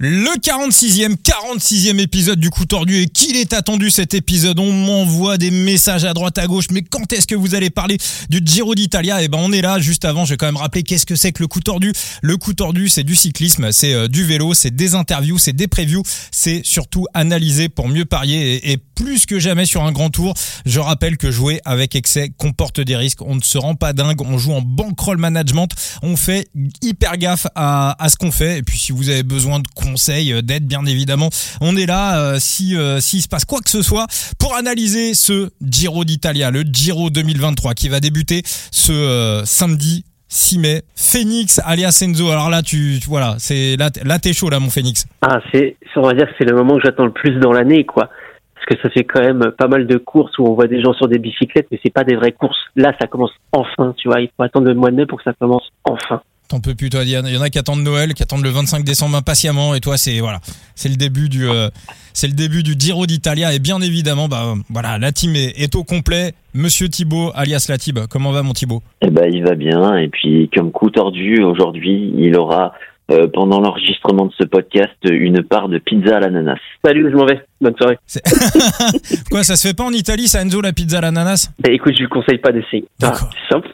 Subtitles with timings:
[0.00, 4.60] Le 46e, 46e épisode du coup tordu et qu'il est attendu cet épisode.
[4.60, 6.66] On m'envoie des messages à droite à gauche.
[6.70, 7.98] Mais quand est-ce que vous allez parler
[8.30, 9.20] du Giro d'Italia?
[9.20, 9.80] Eh ben, on est là.
[9.80, 11.92] Juste avant, je vais quand même rappeler qu'est-ce que c'est que le coup tordu.
[12.22, 15.66] Le coup tordu, c'est du cyclisme, c'est euh, du vélo, c'est des interviews, c'est des
[15.66, 20.34] previews, c'est surtout analyser pour mieux parier et, plus que jamais sur un grand tour.
[20.66, 23.22] Je rappelle que jouer avec excès comporte des risques.
[23.22, 24.20] On ne se rend pas dingue.
[24.22, 25.68] On joue en bankroll management.
[26.02, 26.48] On fait
[26.82, 28.58] hyper gaffe à ce qu'on fait.
[28.58, 31.30] Et puis, si vous avez besoin de conseils, euh, d'aide bien évidemment.
[31.60, 34.06] On est là euh, si euh, s'il se passe quoi que ce soit
[34.38, 40.82] pour analyser ce Giro d'Italia, le Giro 2023 qui va débuter ce samedi 6 mai.
[40.94, 42.30] Phoenix alias Enzo.
[42.30, 45.06] Alors là, tu, voilà, c'est là, là t'es chaud là, mon Phoenix.
[45.22, 47.84] Ah, c'est, on va dire que c'est le moment que j'attends le plus dans l'année,
[47.84, 48.10] quoi.
[48.54, 50.92] Parce que ça fait quand même pas mal de courses où on voit des gens
[50.92, 52.58] sur des bicyclettes, mais c'est pas des vraies courses.
[52.76, 54.20] Là, ça commence enfin, tu vois.
[54.20, 56.20] Il faut attendre le mois de mai pour que ça commence enfin.
[56.48, 57.02] T'en peux plus, toi.
[57.04, 59.98] Il y en a qui attendent Noël, qui attendent le 25 décembre impatiemment, et toi,
[59.98, 60.40] c'est voilà,
[60.74, 61.68] c'est le début du, euh,
[62.14, 65.84] c'est le début du Giro d'Italia, et bien évidemment, bah voilà, la team est, au
[65.84, 66.32] complet.
[66.54, 68.82] Monsieur Thibaut, alias Latib, comment va mon Thibaut?
[69.02, 72.72] Eh ben, il va bien, et puis comme coup tordu aujourd'hui, il aura
[73.10, 76.58] euh, pendant l'enregistrement de ce podcast une part de pizza à l'ananas.
[76.84, 77.42] Salut, je m'en vais.
[77.60, 77.98] Bonne soirée.
[79.30, 81.50] Quoi, ça se fait pas en Italie, ça, Enzo, la pizza à l'ananas?
[81.58, 82.84] Bah, Écoute, je lui conseille pas d'essayer.
[83.02, 83.68] Ah, c'est simple.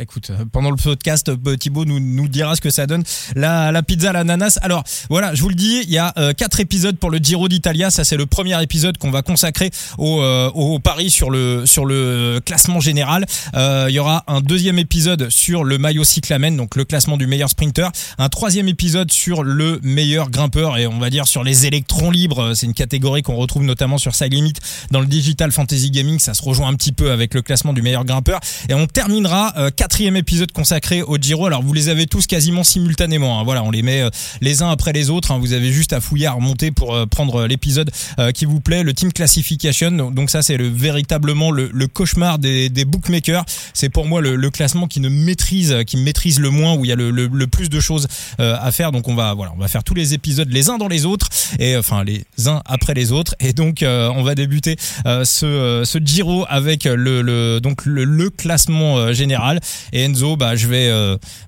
[0.00, 3.02] écoute, euh, pendant le podcast, euh, Thibaut nous, nous dira ce que ça donne.
[3.36, 4.58] La, la pizza à l'ananas.
[4.62, 7.48] Alors, voilà, je vous le dis, il y a euh, quatre épisodes pour le Giro
[7.48, 7.90] d'Italia.
[7.90, 11.84] Ça, c'est le premier épisode qu'on va consacrer au, euh, au pari sur le, sur
[11.84, 13.26] le classement général.
[13.54, 17.50] Il y aura un deuxième épisode sur le maillot cyclamen, donc le classement du meilleur
[17.50, 17.90] sprinter.
[18.18, 22.52] Un troisième épisode sur le meilleur grimpeur et on va dire sur les électrons libres.
[22.54, 24.52] C'est une catégorie qu'on retrouve notamment sur Side Limit
[24.90, 26.18] dans le Digital Fantasy Gaming.
[26.18, 28.40] Ça se rejoint un petit peu avec le classement du meilleur grimpeur.
[28.68, 31.46] Et on terminera euh, quatrième épisode consacré au Giro.
[31.46, 33.40] Alors vous les avez tous quasiment simultanément.
[33.40, 33.44] Hein.
[33.44, 34.10] Voilà, on les met euh,
[34.42, 35.32] les uns après les autres.
[35.32, 35.38] Hein.
[35.38, 37.90] Vous avez juste à fouiller, à remonter pour euh, prendre l'épisode
[38.34, 38.82] qui vous plaît.
[38.82, 40.10] Le Team Classification.
[40.10, 43.44] Donc ça c'est le véritablement le, le, cauchemar des, des bookmakers.
[43.72, 46.88] C'est pour moi le, le, classement qui ne maîtrise, qui maîtrise le moins, où il
[46.88, 48.06] y a le, le plus de choses
[48.38, 48.92] à faire.
[48.92, 51.28] Donc on va voilà, on va faire tous les épisodes les uns dans les autres
[51.58, 53.34] et enfin les uns après les autres.
[53.40, 57.84] Et donc, euh, on va débuter euh, ce, euh, ce Giro avec le, le donc
[57.84, 59.60] le, classement général.
[59.92, 60.90] Et Enzo, bah, je vais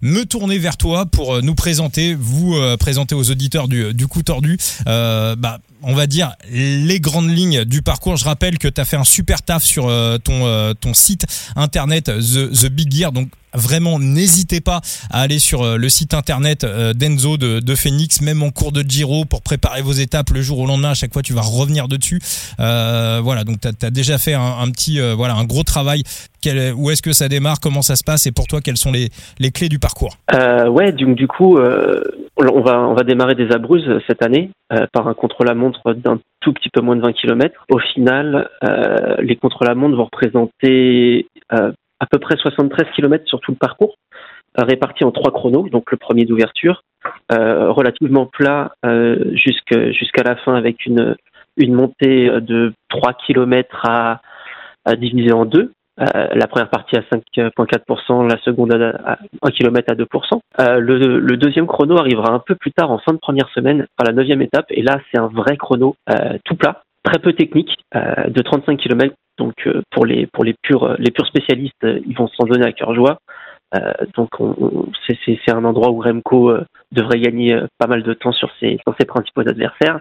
[0.02, 4.58] me tourner vers toi pour nous présenter, vous présenter aux auditeurs du, du coup tordu.
[4.84, 8.16] bah, on va dire les grandes lignes du parcours.
[8.16, 9.84] Je rappelle que tu as fait un super taf sur
[10.24, 11.26] ton ton site
[11.56, 16.64] internet The, Big Gear donc vraiment n'hésitez pas à aller sur euh, le site internet
[16.64, 20.58] euh, d'Enzo de, Phoenix, même en cours de Giro pour préparer vos étapes le jour
[20.58, 20.90] au lendemain.
[20.90, 22.20] À chaque fois, tu vas revenir dessus.
[22.60, 26.02] Euh, voilà, donc tu as, déjà fait un, petit, euh, voilà, un gros travail.
[26.76, 29.50] Où est-ce que ça démarre Comment ça se passe Et pour toi, quelles sont les,
[29.50, 34.00] clés du parcours euh, Ouais, donc du coup, on va on va démarrer des Abruzzes
[34.06, 34.50] cette année
[34.92, 37.64] par un contre-la-montre d'un tout petit peu moins de 20 km.
[37.70, 38.48] Au final,
[39.20, 41.26] les contre-la-montre vont représenter
[42.00, 43.96] à peu près 73 km sur tout le parcours,
[44.58, 45.68] euh, répartis en trois chronos.
[45.68, 46.82] Donc le premier d'ouverture,
[47.32, 51.16] euh, relativement plat euh, jusqu'à la fin avec une,
[51.56, 54.20] une montée de 3 km à,
[54.84, 55.72] à diviser en deux.
[55.98, 60.40] Euh, la première partie à 5,4%, la seconde à, 1 km à 2%.
[60.60, 63.86] Euh, le, le, deuxième chrono arrivera un peu plus tard en fin de première semaine,
[63.96, 67.32] à la neuvième étape, et là c'est un vrai chrono euh, tout plat, très peu
[67.32, 72.00] technique, de 35 km donc euh, pour les pour les purs les purs spécialistes, euh,
[72.06, 73.20] ils vont s'en donner à cœur joie.
[73.74, 74.30] Euh, donc
[75.06, 76.56] c'est un endroit où Remco
[76.92, 80.00] devrait gagner pas mal de temps sur ses, sur ses principaux adversaires.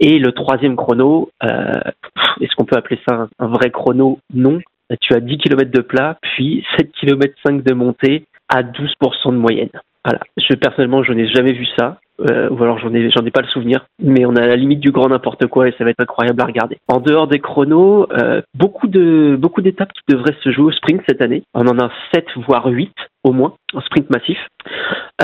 [0.00, 4.18] Et le troisième chrono, est-ce qu'on peut appeler ça un, vrai chrono?
[4.34, 4.58] Non.
[5.00, 9.36] Tu as 10 km de plat, puis 7 km 5 de montée à 12% de
[9.36, 9.70] moyenne.
[10.04, 10.20] Voilà.
[10.36, 11.98] Je personnellement, je n'ai jamais vu ça.
[12.30, 14.56] Euh, ou alors j'en ai j'en ai pas le souvenir, mais on est à la
[14.56, 16.78] limite du grand n'importe quoi et ça va être incroyable à regarder.
[16.88, 21.02] En dehors des chronos, euh, beaucoup de beaucoup d'étapes qui devraient se jouer au sprint
[21.06, 21.42] cette année.
[21.52, 22.90] On en a 7 voire 8
[23.24, 24.38] au moins en sprint massif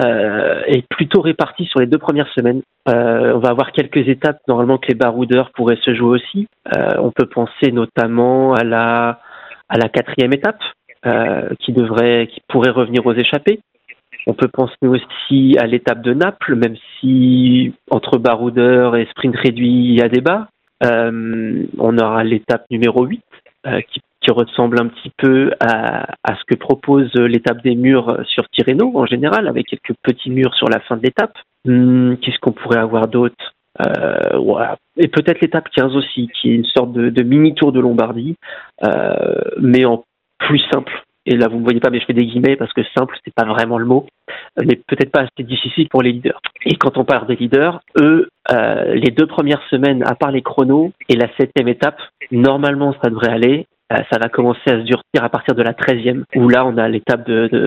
[0.05, 2.63] euh, et plutôt répartis sur les deux premières semaines.
[2.89, 6.49] Euh, on va avoir quelques étapes normalement que les baroudeurs pourraient se jouer aussi.
[6.77, 9.21] Euh, on peut penser notamment à la
[9.73, 10.63] à la quatrième étape
[11.07, 13.61] euh, qui devrait qui pourrait revenir aux échappées.
[14.27, 19.89] On peut penser aussi à l'étape de Naples, même si entre baroudeur et sprint réduit,
[19.89, 20.49] il y a débat.
[20.85, 23.23] Euh, on aura l'étape numéro 8,
[23.67, 28.49] euh, qui, ressemble un petit peu à, à ce que propose l'étape des murs sur
[28.51, 31.37] Tirreno en général, avec quelques petits murs sur la fin de l'étape.
[31.67, 33.52] Hum, Qu'est-ce qu'on pourrait avoir d'autre?
[33.81, 34.77] Euh, voilà.
[34.97, 38.37] Et peut-être l'étape 15 aussi, qui est une sorte de, de mini tour de Lombardie,
[38.85, 39.15] euh,
[39.59, 40.05] mais en
[40.39, 42.83] plus simple et là vous ne voyez pas mais je fais des guillemets parce que
[42.97, 44.07] simple c'est pas vraiment le mot,
[44.65, 46.41] mais peut-être pas assez difficile pour les leaders.
[46.65, 50.43] Et quand on parle des leaders, eux, euh, les deux premières semaines, à part les
[50.43, 53.67] chronos et la septième étape, normalement ça devrait aller.
[53.93, 56.77] Euh, ça va commencer à se durcir à partir de la treizième, où là on
[56.79, 57.27] a l'étape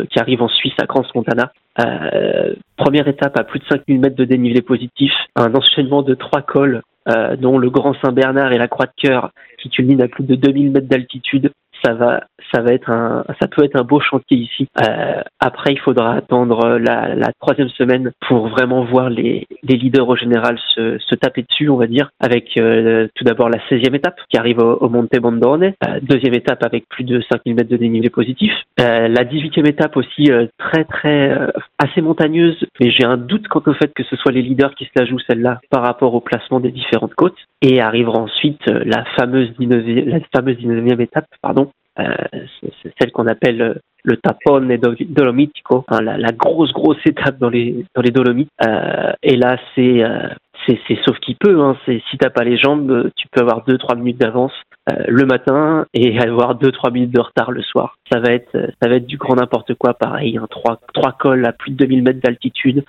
[0.10, 1.52] qui arrive en Suisse à Crans Montana.
[1.80, 6.42] Euh, première étape à plus de 5000 mètres de dénivelé positif, un enchaînement de trois
[6.42, 10.24] cols euh, dont le Grand Saint-Bernard et la Croix de Cœur, qui culminent à plus
[10.24, 11.52] de 2000 mètres d'altitude.
[11.86, 14.68] Ça va, ça va être un, ça peut être un beau chantier ici.
[14.82, 20.08] Euh, après, il faudra attendre la, la, troisième semaine pour vraiment voir les, les leaders
[20.08, 23.94] au général se, se taper dessus, on va dire, avec euh, tout d'abord la 16e
[23.94, 27.70] étape qui arrive au, au Monte Bondone, euh, deuxième étape avec plus de 5000 mètres
[27.70, 31.38] de dénivelé positif, euh, la 18e étape aussi très très
[31.78, 34.86] assez montagneuse, mais j'ai un doute quant au fait que ce soit les leaders qui
[34.86, 37.36] se la jouent celle-là par rapport au placement des différents de côte.
[37.62, 43.28] Et arrivera ensuite euh, la fameuse 19e, la fameuse 19e étape, pardon, euh, celle qu'on
[43.28, 44.78] appelle euh, le tapone
[45.10, 48.50] dolomitico, hein, la, la, grosse grosse étape dans les dans les Dolomites.
[48.64, 50.30] Euh, et là, c'est euh,
[50.68, 51.60] c'est sauf qui peut.
[51.60, 54.54] Hein, c'est si t'as pas les jambes, tu peux avoir deux trois minutes d'avance
[54.92, 57.98] euh, le matin et avoir deux trois minutes de retard le soir.
[58.12, 58.52] Ça va être
[58.82, 59.94] ça va être du grand n'importe quoi.
[59.94, 62.84] Pareil, hein, trois trois cols à plus de 2000 mètres d'altitude,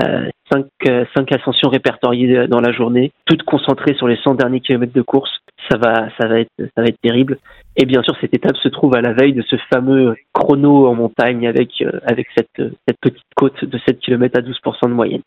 [0.00, 0.66] euh, cinq
[1.14, 5.30] cinq ascensions répertoriées dans la journée, toutes concentrées sur les 100 derniers kilomètres de course.
[5.70, 7.38] Ça va ça va être ça va être terrible.
[7.76, 10.94] Et bien sûr, cette étape se trouve à la veille de ce fameux chrono en
[10.94, 15.22] montagne avec, euh, avec cette, cette petite côte de 7 km à 12% de moyenne.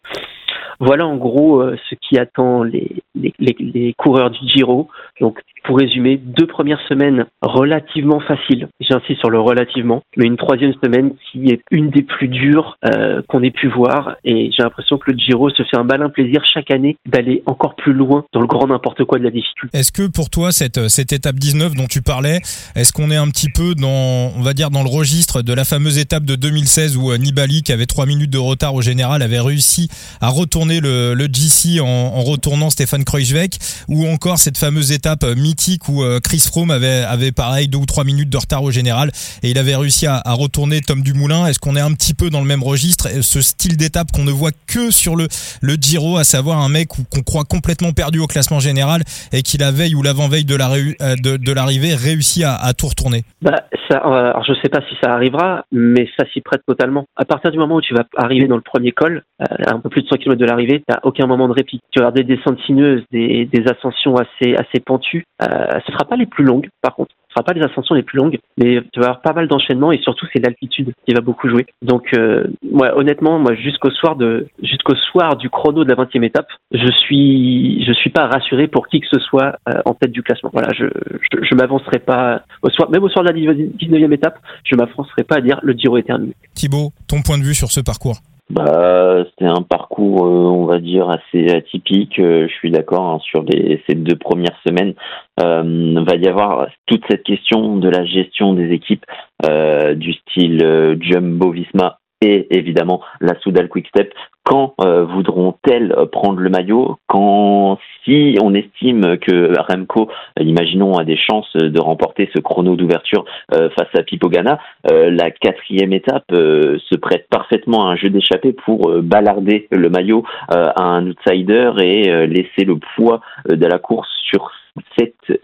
[0.80, 4.90] Voilà en gros euh, ce qui attend les, les, les, coureurs du Giro.
[5.20, 10.74] Donc pour résumer, deux premières semaines relativement faciles, j'insiste sur le relativement, mais une troisième
[10.84, 14.18] semaine qui est une des plus dures euh, qu'on ait pu voir.
[14.24, 17.76] Et j'ai l'impression que le Giro se fait un malin plaisir chaque année d'aller encore
[17.76, 19.78] plus loin dans le grand n'importe quoi de la difficulté.
[19.78, 22.42] Est-ce que pour toi, cette, cette étape 19 dont tu parlais,
[22.76, 25.64] est-ce qu'on est un petit peu dans, on va dire, dans le registre de la
[25.64, 29.22] fameuse étape de 2016 où euh, Nibali, qui avait trois minutes de retard au général,
[29.22, 29.90] avait réussi
[30.22, 33.58] à retourner le, le GC en, en retournant Stéphane Kreuzweck,
[33.88, 37.78] ou encore cette fameuse étape euh, mythique où euh, Chris Froome avait, avait pareil deux
[37.78, 39.12] ou trois minutes de retard au général
[39.44, 41.48] et il avait réussi à, à retourner Tom Dumoulin?
[41.48, 44.32] Est-ce qu'on est un petit peu dans le même registre, ce style d'étape qu'on ne
[44.32, 45.28] voit que sur le,
[45.62, 49.58] le Giro, à savoir un mec qu'on croit complètement perdu au classement général et qui
[49.58, 54.44] la veille ou l'avant-veille de de l'arrivée réussit à, à tout retourner bah, ça, alors
[54.44, 57.06] je sais pas si ça arrivera, mais ça s'y prête totalement.
[57.16, 59.90] À partir du moment où tu vas arriver dans le premier col, euh, un peu
[59.90, 61.80] plus de 100 km de l'arrivée, tu aucun moment de répit.
[61.92, 65.26] Tu vas avoir des descentes sinueuses, des, ascensions assez, assez pentues.
[65.42, 67.14] Euh, ce sera pas les plus longues, par contre
[67.44, 70.26] pas les ascensions les plus longues, mais tu vas avoir pas mal d'enchaînements et surtout
[70.34, 71.66] c'est l'altitude qui va beaucoup jouer.
[71.82, 76.24] Donc euh, ouais, honnêtement, moi jusqu'au soir de jusqu'au soir du chrono de la 20e
[76.24, 80.12] étape, je suis je suis pas rassuré pour qui que ce soit euh, en tête
[80.12, 80.50] du classement.
[80.54, 84.40] Voilà, je je, je m'avancerai pas au soir même au soir de la 19e étape,
[84.64, 86.34] je m'avancerai pas à dire le Giro est terminé.
[86.54, 88.18] Thibaut, ton point de vue sur ce parcours?
[88.50, 92.18] Bah, c'est un parcours, euh, on va dire, assez atypique.
[92.20, 94.94] Euh, je suis d'accord hein, sur les, ces deux premières semaines.
[95.42, 99.06] Euh, va y avoir toute cette question de la gestion des équipes
[99.46, 106.40] euh, du style euh, Jumbo Visma et évidemment la Soudal Quickstep quand euh, voudront-elles prendre
[106.40, 106.98] le maillot?
[107.08, 110.10] Quand, si on estime que Remco,
[110.40, 114.58] imaginons, a des chances de remporter ce chrono d'ouverture euh, face à Pipogana,
[114.90, 120.24] euh, la quatrième étape se prête parfaitement à un jeu d'échappée pour balarder le maillot
[120.50, 123.20] à un outsider et laisser le poids
[123.50, 124.52] de la course sur
[124.98, 125.42] cette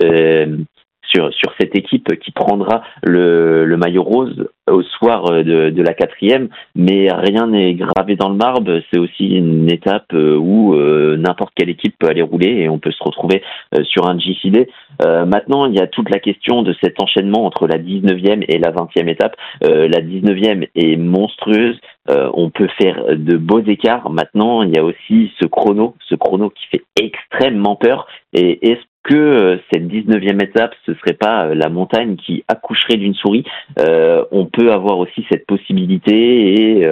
[1.13, 5.93] sur, sur cette équipe qui prendra le, le maillot rose au soir de, de la
[5.93, 8.81] quatrième, mais rien n'est gravé dans le marbre.
[8.91, 12.79] C'est aussi une étape euh, où euh, n'importe quelle équipe peut aller rouler et on
[12.79, 13.43] peut se retrouver
[13.75, 14.69] euh, sur un GCD.
[15.05, 18.57] Euh, maintenant, il y a toute la question de cet enchaînement entre la 19e et
[18.57, 19.35] la 20e étape.
[19.61, 21.79] la 19e est monstrueuse.
[22.07, 24.09] on peut faire de beaux écarts.
[24.09, 28.07] Maintenant, il y a aussi ce chrono, ce chrono qui fait extrêmement peur.
[28.33, 32.97] Et est-ce que euh, cette 19e étape, ce serait pas euh, la montagne qui accoucherait
[32.97, 33.43] d'une souris.
[33.79, 36.87] Euh, on peut avoir aussi cette possibilité et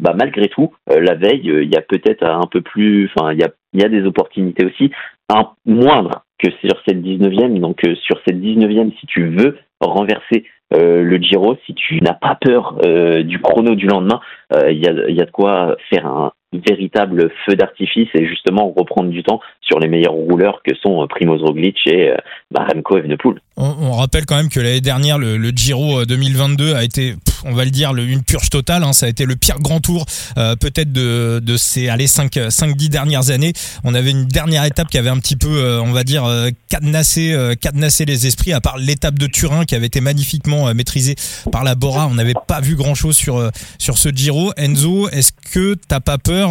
[0.00, 3.84] bah, malgré tout, la veille, il y a peut-être un peu plus, enfin il y
[3.84, 4.90] a, des opportunités aussi,
[5.28, 7.58] un moindre que sur cette 19e.
[7.60, 12.78] Donc sur cette 19e, si tu veux renverser le Giro, si tu n'as pas peur
[13.24, 14.20] du chrono du lendemain,
[14.68, 19.22] il y, y a de quoi faire un, véritable feu d'artifice et justement reprendre du
[19.22, 22.12] temps sur les meilleurs rouleurs que sont Primoz Roglic et
[22.50, 23.36] bah, Remco Evenepoel.
[23.56, 27.70] On, rappelle quand même que l'année dernière, le, Giro 2022 a été, on va le
[27.70, 28.82] dire, une purge totale.
[28.82, 28.92] Hein.
[28.92, 32.88] ça a été le pire grand tour peut-être de, de ces allez, 5, 5 10
[32.88, 33.52] dernières années.
[33.84, 36.24] On avait une dernière étape qui avait un petit peu, on va dire,
[36.70, 41.14] cadenassé, cadenassé les esprits, à part l'étape de Turin qui avait été magnifiquement maîtrisée
[41.50, 42.08] par la Bora.
[42.10, 44.52] On n'avait pas vu grand-chose sur, sur ce Giro.
[44.56, 46.41] Enzo, est-ce que t'as pas peur,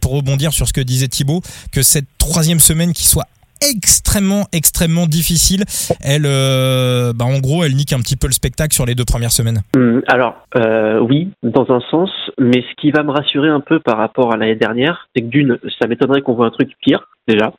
[0.00, 3.26] pour rebondir sur ce que disait Thibaut, que cette troisième semaine qui soit
[3.60, 5.64] extrêmement extrêmement difficile.
[6.02, 9.04] Elle, euh, bah en gros, elle nique un petit peu le spectacle sur les deux
[9.04, 9.62] premières semaines.
[9.76, 13.80] Hum, alors euh, oui, dans un sens, mais ce qui va me rassurer un peu
[13.80, 17.08] par rapport à l'année dernière, c'est que d'une, ça m'étonnerait qu'on voit un truc pire
[17.26, 17.52] déjà,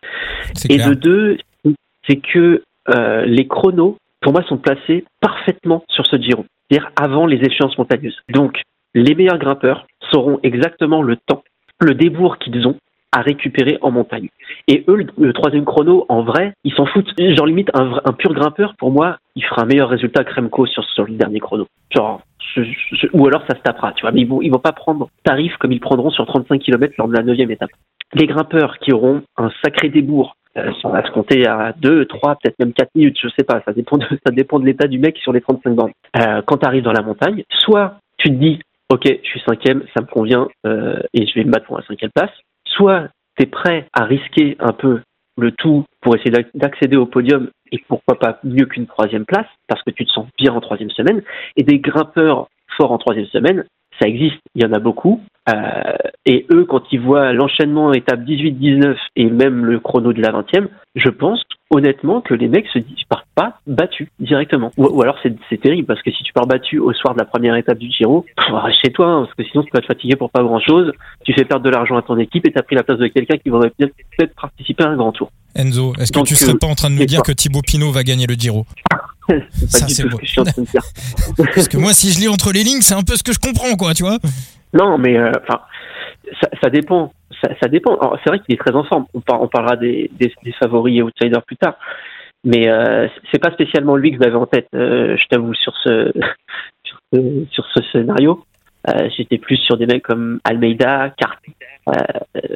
[0.70, 1.38] et de deux,
[2.08, 7.25] c'est que euh, les chronos, pour moi, sont placés parfaitement sur ce Giro, c'est-à-dire avant
[7.25, 8.20] les échéances montagneuses.
[8.29, 8.62] Donc,
[8.94, 11.44] les meilleurs grimpeurs sauront exactement le temps,
[11.79, 12.77] le débours qu'ils ont
[13.12, 14.27] à récupérer en montagne.
[14.67, 17.13] Et eux, le, troisième chrono, en vrai, ils s'en foutent.
[17.17, 20.84] Genre limite, un, pur grimpeur, pour moi, il fera un meilleur résultat que Remco sur,
[21.05, 21.65] le dernier chrono.
[21.96, 22.22] Genre,
[23.13, 24.12] ou alors ça se tapera, tu vois.
[24.12, 27.08] Mais ils vont, ils vont pas prendre tarif comme ils prendront sur 35 km lors
[27.08, 27.70] de la neuvième étape.
[28.13, 32.36] Les grimpeurs qui auront un sacré débours, euh, ça va se compter à 2, 3,
[32.36, 35.00] peut-être même 4 minutes, je sais pas, ça dépend de, ça dépend de l'état du
[35.00, 35.91] mec sur les 35 bornes.
[36.17, 39.84] Euh, quand tu arrives dans la montagne, soit tu te dis, ok, je suis cinquième,
[39.96, 42.32] ça me convient, euh, et je vais me battre pour la cinquième place,
[42.65, 45.01] soit tu es prêt à risquer un peu
[45.38, 49.82] le tout pour essayer d'accéder au podium et pourquoi pas mieux qu'une troisième place parce
[49.84, 51.22] que tu te sens bien en troisième semaine
[51.58, 53.65] et des grimpeurs forts en troisième semaine
[54.00, 55.22] ça existe, il y en a beaucoup.
[55.48, 55.94] Euh,
[56.25, 60.68] et eux, quand ils voient l'enchaînement étape 18-19 et même le chrono de la 20e,
[60.96, 64.72] je pense honnêtement que les mecs se disent, partent pas battus directement.
[64.78, 67.56] Ou, alors c'est terrible parce que si tu pars battu au soir de la première
[67.56, 70.32] étape du Giro, reste chez toi hein, parce que sinon tu vas te fatiguer pour
[70.32, 70.92] pas grand chose.
[71.24, 73.08] Tu fais perdre de l'argent à ton équipe et tu as pris la place de
[73.08, 75.32] quelqu'un qui voudrait peut-être participer à un grand tour.
[75.56, 77.92] Enzo, est-ce que tu serais euh, pas en train de me dire que Thibaut Pinot
[77.92, 78.66] va gagner le Giro?
[79.67, 80.20] Ça c'est beau.
[81.55, 83.39] parce que moi si je lis entre les lignes, c'est un peu ce que je
[83.39, 84.17] comprends quoi, tu vois.
[84.74, 85.32] Non, mais euh,
[86.41, 87.13] ça, ça, dépend.
[87.41, 87.98] Ça, ça dépend.
[88.24, 89.05] C'est vrai qu'il est très en forme.
[89.13, 91.75] On, on parlera des, des, des, favoris et outsiders plus tard.
[92.46, 96.12] Mais euh, c'est pas spécialement lui que j'avais en tête, euh, je t'avoue, sur ce,
[96.84, 98.46] sur ce, sur ce scénario.
[98.88, 101.44] Euh, J'étais plus sur des mecs comme Almeida, Carte.
[101.89, 102.55] Euh,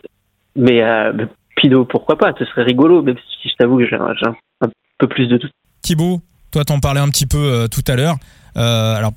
[0.56, 0.84] mais,
[1.14, 2.34] mais Pino, pourquoi pas?
[2.38, 4.14] Ce serait rigolo, même si je t'avoue que j'ai un,
[4.62, 5.50] un, peu plus de tout.
[5.82, 6.22] Thibaut,
[6.52, 8.18] toi t'en parlais un petit peu tout à l'heure.
[8.56, 9.14] alors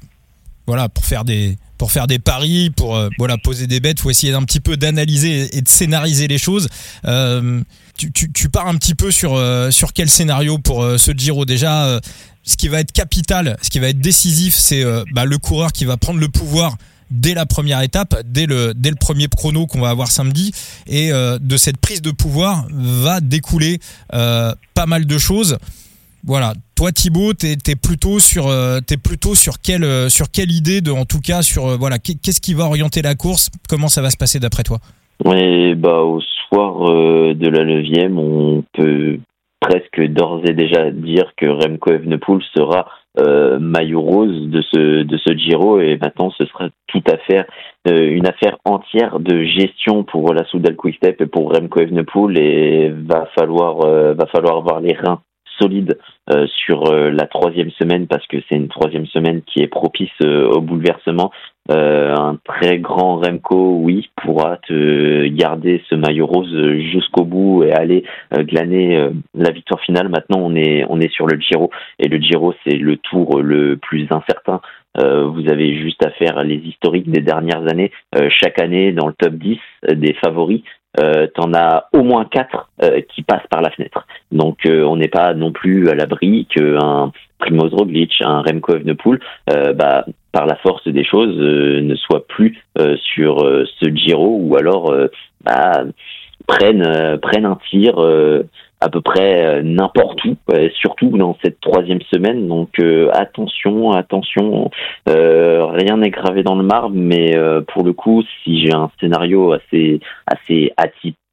[0.66, 4.10] voilà, pour faire des pour faire des paris, pour euh, voilà poser des bêtes, faut
[4.10, 6.68] essayer d'un petit peu d'analyser et de scénariser les choses.
[7.06, 7.60] Euh,
[7.96, 12.00] tu, pars un petit peu sur euh, sur quel scénario pour ce Giro déjà.
[12.44, 15.84] ce qui va être capital, ce qui va être décisif, c'est bah, le coureur qui
[15.84, 16.76] va prendre le pouvoir
[17.10, 20.52] dès la première étape, dès le, dès le premier chrono qu'on va avoir samedi.
[20.86, 25.58] Et de cette prise de pouvoir va découler pas mal de choses.
[26.24, 26.52] Voilà.
[26.76, 31.42] Toi, Thibaut, t'es es plutôt sur, euh, euh, sur quelle idée de, en tout cas,
[31.42, 33.50] sur euh, voilà, qu'est-ce qui va orienter la course?
[33.68, 34.78] Comment ça va se passer d'après toi?
[35.24, 36.80] Oui, bah au soir
[37.34, 39.20] de la 9 on peut
[39.60, 42.86] presque d'ores et déjà dire que Remco Evenepoel sera
[43.60, 48.56] maillot rose de ce de ce Giro et maintenant ce sera tout à une affaire
[48.64, 54.26] entière de gestion pour la Soudal Quickstep et pour Remco Evenepoel et va falloir va
[54.26, 55.20] falloir avoir les reins
[55.62, 55.98] solide
[56.30, 60.10] euh, sur euh, la troisième semaine parce que c'est une troisième semaine qui est propice
[60.22, 61.30] euh, au bouleversement.
[61.68, 66.54] un très grand Remco, oui, pourra te garder ce maillot rose
[66.92, 70.08] jusqu'au bout et aller glaner la victoire finale.
[70.08, 73.76] Maintenant, on est on est sur le Giro et le Giro c'est le tour le
[73.76, 74.60] plus incertain.
[74.96, 77.92] vous avez juste à faire les historiques des dernières années.
[78.40, 79.58] chaque année, dans le top 10
[79.94, 80.62] des favoris,
[81.00, 84.06] euh, t'en as au moins quatre euh, qui passent par la fenêtre.
[84.30, 89.18] Donc euh, on n'est pas non plus à l'abri qu'un Primoz Roglic, un Remco Evenepoel,
[89.50, 92.58] euh, bah, par la force des choses, ne soit plus
[93.14, 93.38] sur
[93.80, 94.94] ce Giro ou alors
[95.44, 95.84] bah,
[96.46, 97.96] prennent prennent un tir
[98.82, 102.48] à peu près euh, n'importe où, euh, surtout dans cette troisième semaine.
[102.48, 104.70] Donc euh, attention, attention,
[105.06, 107.36] rien n'est gravé dans le marbre, mais
[107.72, 110.72] pour le coup, si j'ai un scénario assez assez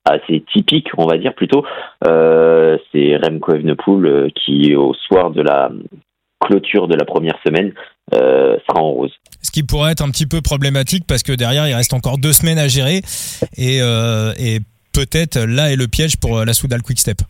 [0.06, 1.64] assez typique, on va dire plutôt,
[2.04, 5.70] c'est Remco Evenepoel qui, au soir de la
[6.40, 7.74] clôture de la première semaine,
[8.12, 9.14] sera en rose.
[9.42, 12.34] Ce qui pourrait être un petit peu problématique parce que derrière, il reste encore deux
[12.34, 13.02] semaines à gérer
[13.58, 14.60] et, et
[14.94, 17.22] peut-être là est le piège pour la Soudal Quickstep.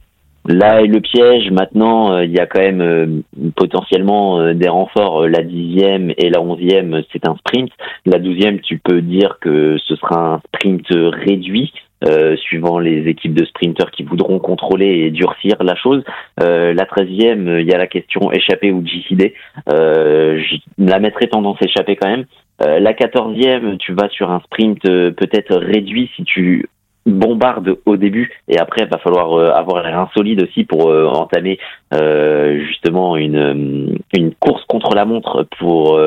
[0.49, 1.51] Là est le piège.
[1.51, 3.21] Maintenant, euh, il y a quand même euh,
[3.55, 5.27] potentiellement euh, des renforts.
[5.27, 7.69] La dixième et la onzième, c'est un sprint.
[8.07, 11.71] La douzième, tu peux dire que ce sera un sprint réduit.
[12.37, 16.01] suivant les équipes de sprinters qui voudront contrôler et durcir la chose.
[16.37, 19.33] la treizième, il y a la question échappée ou JCD.
[19.67, 22.25] la mettrais tendance échappée quand même.
[22.61, 26.69] la quatorzième, tu vas sur un sprint peut-être réduit si tu
[27.11, 28.31] bombarde au début.
[28.47, 31.59] Et après il va falloir euh, avoir l'air insolide aussi pour euh, entamer
[31.93, 35.99] euh, justement une, une course contre la montre pour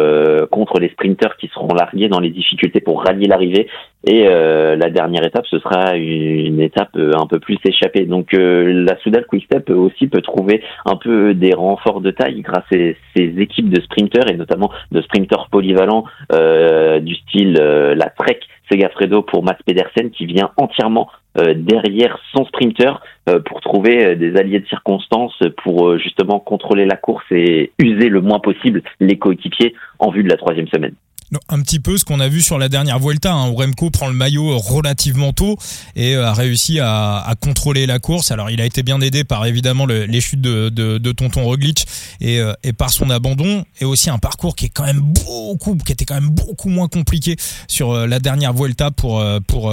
[0.50, 3.68] contre les sprinters qui seront largués dans les difficultés pour rallier l'arrivée.
[4.04, 8.04] Et la dernière étape ce sera une, étape un peu plus échappée.
[8.04, 12.76] Donc la Soudal Quickstep aussi peut trouver un peu des renforts de taille grâce à
[13.16, 16.04] ces équipes de sprinters et notamment de sprinters polyvalents
[17.00, 18.40] du style la Trek
[18.72, 24.14] Segafredo pour Mats Pedersen qui vient entièrement euh, derrière son sprinter euh, pour trouver euh,
[24.14, 29.18] des alliés de circonstance pour justement contrôler la course et user le moins possible les
[29.18, 30.94] coéquipiers en vue de la troisième semaine
[31.48, 34.08] un petit peu ce qu'on a vu sur la dernière Vuelta, hein, où Remco prend
[34.08, 35.56] le maillot relativement tôt
[35.96, 38.30] et euh, a réussi à, à, contrôler la course.
[38.30, 41.44] Alors il a été bien aidé par évidemment le, les chutes de, de, de Tonton
[41.44, 41.86] Roglic
[42.20, 45.76] et, euh, et, par son abandon et aussi un parcours qui est quand même beaucoup,
[45.76, 47.36] qui était quand même beaucoup moins compliqué
[47.68, 49.72] sur euh, la dernière Vuelta pour pour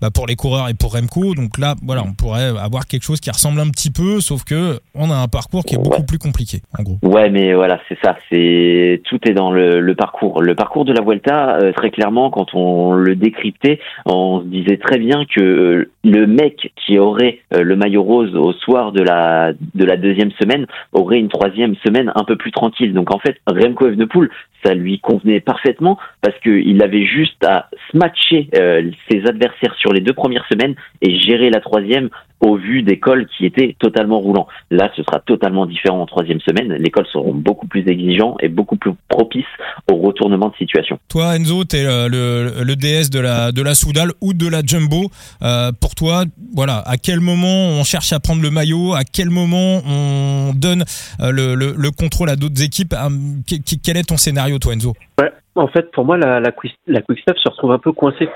[0.00, 1.34] bah, pour les coureurs et pour Remco.
[1.34, 4.80] Donc là, voilà, on pourrait avoir quelque chose qui ressemble un petit peu, sauf que
[4.94, 6.98] on a un parcours qui est beaucoup plus compliqué, en gros.
[7.02, 8.16] Ouais, mais voilà, c'est ça.
[8.30, 10.42] C'est tout est dans le, le parcours.
[10.42, 14.98] Le parcours de la Vuelta, euh, très clairement, quand on le décryptait, on disait très
[14.98, 19.52] bien que euh, le mec qui aurait euh, le maillot rose au soir de la
[19.52, 22.94] de la deuxième semaine aurait une troisième semaine un peu plus tranquille.
[22.94, 24.30] Donc en fait, Remco Evenepoel,
[24.66, 28.48] ça lui convenait parfaitement parce qu'il avait juste à smatcher
[29.10, 32.08] ses adversaires sur les deux premières semaines et gérer la troisième
[32.40, 34.46] au vu des cols qui étaient totalement roulants.
[34.70, 36.74] Là, ce sera totalement différent en troisième semaine.
[36.74, 39.44] Les cols seront beaucoup plus exigeants et beaucoup plus propices
[39.90, 40.98] au retournement de situation.
[41.08, 44.60] Toi, Enzo, tu es le, le, DS de la, de la Soudal ou de la
[44.62, 45.10] Jumbo.
[45.42, 48.92] Euh, pour toi, voilà, à quel moment on cherche à prendre le maillot?
[48.94, 50.84] À quel moment on donne
[51.20, 52.92] euh, le, le, le contrôle à d'autres équipes?
[52.92, 53.08] Euh,
[53.82, 54.55] Quel est ton scénario,
[55.54, 58.28] En fait, pour moi, la, la, se retrouve un peu coincée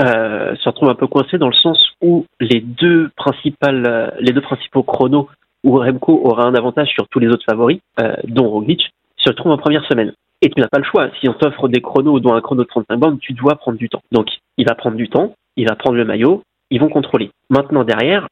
[0.00, 4.32] euh, se retrouve un peu coincé dans le sens où les deux principales, euh, les
[4.32, 5.28] deux principaux chronos
[5.62, 9.52] où Remco aura un avantage sur tous les autres favoris, euh, dont Roglic, se retrouvent
[9.52, 10.12] en première semaine.
[10.42, 11.10] Et tu n'as pas le choix.
[11.20, 13.88] Si on t'offre des chronos, dont un chrono de 35 bornes, tu dois prendre du
[13.88, 14.02] temps.
[14.10, 14.26] Donc,
[14.58, 17.30] il va prendre du temps, il va prendre le maillot, ils vont contrôler.
[17.48, 18.26] Maintenant, derrière,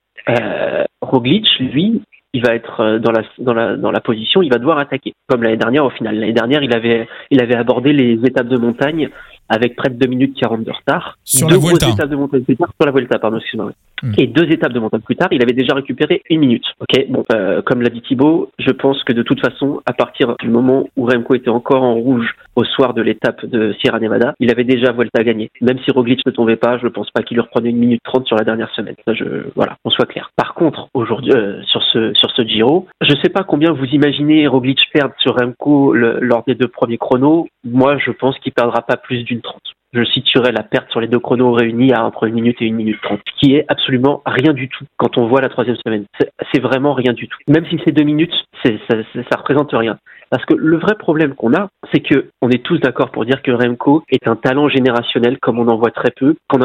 [1.01, 4.59] Roglic, lui, il va être euh, dans la, dans, la, dans la position, il va
[4.59, 5.13] devoir attaquer.
[5.29, 6.19] Comme l'année dernière, au final.
[6.19, 9.11] L'année dernière, il avait, il avait abordé les étapes de montagne
[9.53, 11.19] avec près de 2 minutes 40 de retard.
[11.25, 11.89] Sur la Vuelta.
[11.89, 13.73] étapes de montagne plus tard, sur la Vuelta, pardon, excuse-moi.
[14.03, 14.13] Hmm.
[14.19, 16.65] Et deux étapes de montagne plus tard, il avait déjà récupéré une minute.
[16.81, 20.35] Ok, bon, euh, comme l'a dit Thibaut, je pense que de toute façon, à partir
[20.41, 24.35] du moment où Remco était encore en rouge au soir de l'étape de Sierra Nevada,
[24.41, 25.51] il avait déjà Vuelta gagné.
[25.61, 28.01] Même si Roglic ne tombait pas, je ne pense pas qu'il lui reprenait une minute
[28.03, 28.97] 30 sur la dernière semaine.
[29.07, 30.31] Ça, je, voilà, on soit clair.
[30.35, 33.85] Par contre, aujourd'hui, euh, sur ce sur ce Giro, je ne sais pas combien vous
[33.85, 37.47] imaginez Roglic perdre sur Remco lors des deux premiers chronos.
[37.65, 39.61] Moi, je pense qu'il perdra pas plus d'une 30
[39.93, 42.77] je situerais la perte sur les deux chronos réunis à entre une minute et une
[42.77, 46.07] minute trente, qui est absolument rien du tout quand on voit la troisième semaine.
[46.53, 47.39] C'est vraiment rien du tout.
[47.49, 48.33] Même si c'est deux minutes,
[48.65, 49.99] ça, ça représente rien.
[50.31, 53.43] Parce que le vrai problème qu'on a, c'est que on est tous d'accord pour dire
[53.43, 56.63] que Remco est un talent générationnel comme on en voit très peu, comme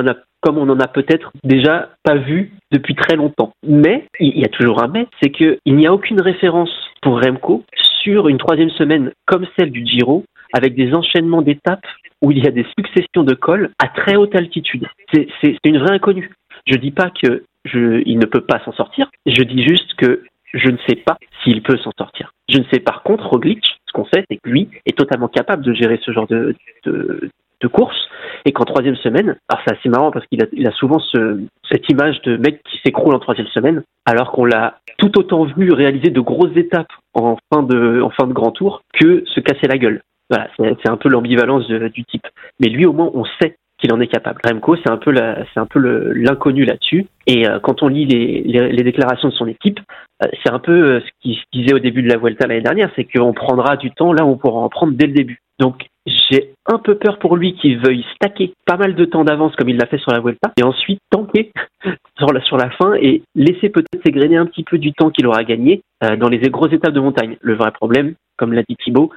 [0.58, 3.52] on en a peut-être déjà pas vu depuis très longtemps.
[3.66, 7.66] Mais il y a toujours un mais, c'est qu'il n'y a aucune référence pour Remco
[8.02, 11.86] sur une troisième semaine comme celle du Giro avec des enchaînements d'étapes
[12.22, 14.88] où il y a des successions de cols à très haute altitude.
[15.14, 16.32] C'est une vraie inconnue.
[16.66, 19.94] Je ne dis pas que je, il ne peut pas s'en sortir, je dis juste
[19.96, 22.34] que je ne sais pas s'il peut s'en sortir.
[22.50, 25.64] Je ne sais par contre, Roglic, ce qu'on sait, c'est que lui est totalement capable
[25.64, 26.56] de gérer ce genre de,
[26.86, 27.30] de,
[27.68, 27.98] course
[28.46, 32.22] et qu'en troisième semaine, alors c'est assez marrant parce qu'il a, souvent ce, cette image
[32.22, 36.22] de mec qui s'écroule en troisième semaine, alors qu'on l'a tout autant vu réaliser de
[36.22, 40.02] grosses étapes en fin de grand tour que se casser la gueule.
[40.30, 42.28] Voilà, c'est un peu l'ambivalence du type.
[42.60, 44.42] Mais lui, au moins, on sait qu'il en est capable.
[44.44, 45.14] Remco, c'est un peu
[45.54, 45.80] c'est un peu
[46.14, 47.08] l'inconnu là-dessus.
[47.28, 49.80] Et euh, quand on lit les, déclarations de son équipe,
[50.24, 52.92] euh, c'est un peu euh, ce qu'il disait au début de la Vuelta l'année dernière,
[52.96, 55.40] c'est qu'on prendra du temps là où on pourra en prendre dès le début.
[55.60, 59.56] Donc j'ai un peu peur pour lui qu'il veuille stacker pas mal de temps d'avance
[59.56, 61.52] comme il l'a fait sur la Vuelta et ensuite tanker
[62.18, 65.28] sur la, sur la fin et laisser peut-être s'égrener un petit peu du temps qu'il
[65.28, 65.82] aura gagné
[66.20, 67.38] dans les grosses étapes de montagne.
[67.42, 69.12] Le vrai problème, comme l'a dit Thibaut,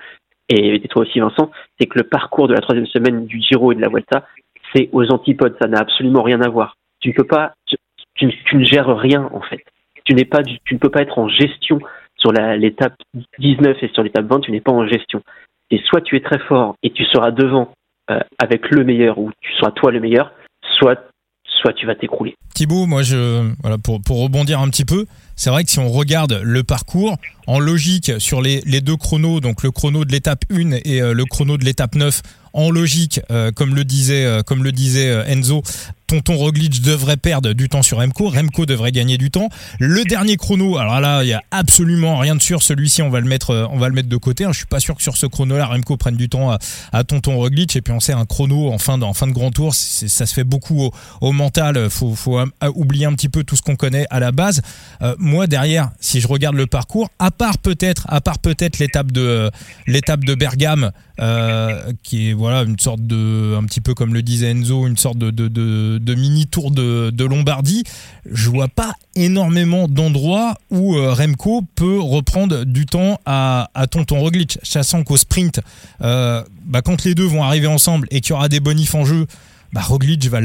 [0.51, 3.77] et, toi aussi Vincent, c'est que le parcours de la troisième semaine du Giro et
[3.77, 4.27] de la Vuelta,
[4.75, 6.77] c'est aux antipodes, ça n'a absolument rien à voir.
[7.01, 7.55] Tu ne peux pas,
[8.15, 9.65] tu, ne gères rien en fait.
[10.05, 11.79] Tu n'es pas, tu ne peux pas être en gestion
[12.17, 12.95] sur l'étape
[13.39, 15.23] 19 et sur l'étape 20, tu n'es pas en gestion.
[15.71, 17.73] Et soit tu es très fort et tu seras devant
[18.11, 20.33] euh, avec le meilleur ou tu seras toi le meilleur,
[20.79, 21.10] soit
[21.61, 22.35] soit tu vas t'écrouler.
[22.55, 25.89] Thibaut, moi je voilà pour pour rebondir un petit peu, c'est vrai que si on
[25.89, 30.45] regarde le parcours en logique sur les, les deux chronos, donc le chrono de l'étape
[30.51, 33.21] 1 et le chrono de l'étape 9, en logique,
[33.55, 35.63] comme le disait comme le disait Enzo,
[36.11, 39.49] Tonton Roglic devrait perdre du temps sur Remco, Remco devrait gagner du temps.
[39.79, 42.65] Le dernier chrono, alors là, il y a absolument rien de sûr.
[42.65, 44.45] Celui-ci, on va le mettre, euh, on va mettre de côté.
[44.45, 44.51] Hein.
[44.51, 47.77] Je suis pas sûr que sur ce chrono-là, Remco prenne du temps à, Tonton Roglic.
[47.77, 50.91] Et puis on sait un chrono en fin de, grand tour, ça se fait beaucoup
[51.21, 51.89] au, mental.
[51.89, 52.41] Faut, faut
[52.75, 54.63] oublier un petit peu tout ce qu'on connaît à la base.
[55.03, 59.13] Euh, moi derrière, si je regarde le parcours, à part peut-être, à part peut-être l'étape
[59.13, 59.49] de
[59.87, 64.23] l'étape de Bergame, euh, qui est voilà une sorte de, un petit peu comme le
[64.23, 67.85] disait Enzo, une sorte de de mini tour de, Lombardie,
[68.31, 74.59] je vois pas énormément d'endroits où euh, Remco peut reprendre du temps à, Tonton Roglic,
[74.63, 75.61] sachant qu'au sprint,
[76.03, 79.05] euh, bah, quand les deux vont arriver ensemble et qu'il y aura des bonifs en
[79.05, 79.27] jeu,
[79.73, 80.41] bah Roglic va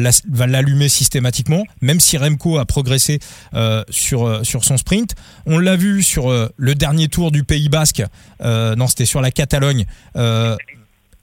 [0.46, 3.20] l'allumer systématiquement, même si Remco a progressé
[3.56, 5.16] euh, sur son sprint.
[5.48, 8.04] On l'a vu sur le dernier tour du Pays Basque.
[8.44, 9.88] non, c'était sur la Catalogne.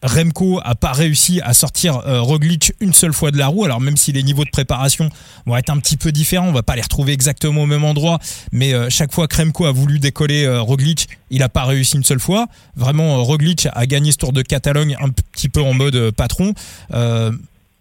[0.02, 3.64] Remco a pas réussi à sortir euh, Roglic une seule fois de la roue.
[3.64, 5.08] Alors même si les niveaux de préparation
[5.46, 8.18] vont être un petit peu différents, on va pas les retrouver exactement au même endroit,
[8.50, 11.96] mais euh, chaque fois que Remco a voulu décoller euh, Roglic, il a pas réussi
[11.96, 12.46] une seule fois.
[12.76, 16.52] Vraiment, Roglic a gagné ce Tour de Catalogne un petit peu en mode patron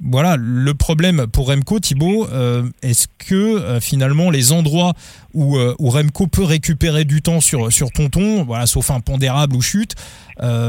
[0.03, 4.93] voilà, le problème pour Remco, Thibaut, euh, est-ce que euh, finalement les endroits
[5.33, 9.55] où, euh, où, Remco peut récupérer du temps sur, sur Tonton, voilà, sauf un pondérable
[9.55, 9.93] ou chute,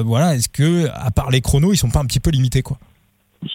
[0.05, 2.77] voilà, est-ce que à part les chronos, ils sont pas un petit peu limités quoi?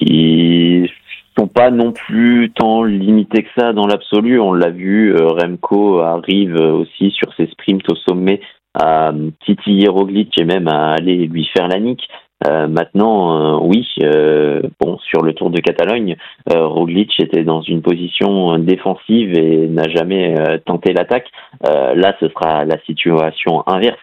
[0.02, 0.90] Ils
[1.38, 4.40] sont pas non plus tant limités que ça dans l'absolu.
[4.40, 8.42] On l'a vu, Remco arrive aussi sur ses sprints au sommet
[8.74, 9.12] à
[9.46, 12.08] titiller Roglic et même à aller lui faire la nique.
[12.46, 16.16] Euh, maintenant, euh, oui, euh, bon, sur le Tour de Catalogne,
[16.50, 21.30] Roglic était dans une position défensive et n'a jamais tenté l'attaque.
[21.64, 23.98] là, ce sera la situation inverse.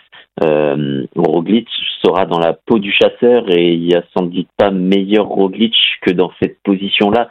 [1.17, 1.69] Roglic
[2.03, 5.75] sera dans la peau du chasseur et il n'y a sans doute pas meilleur Roglic
[6.03, 7.29] que dans cette position-là,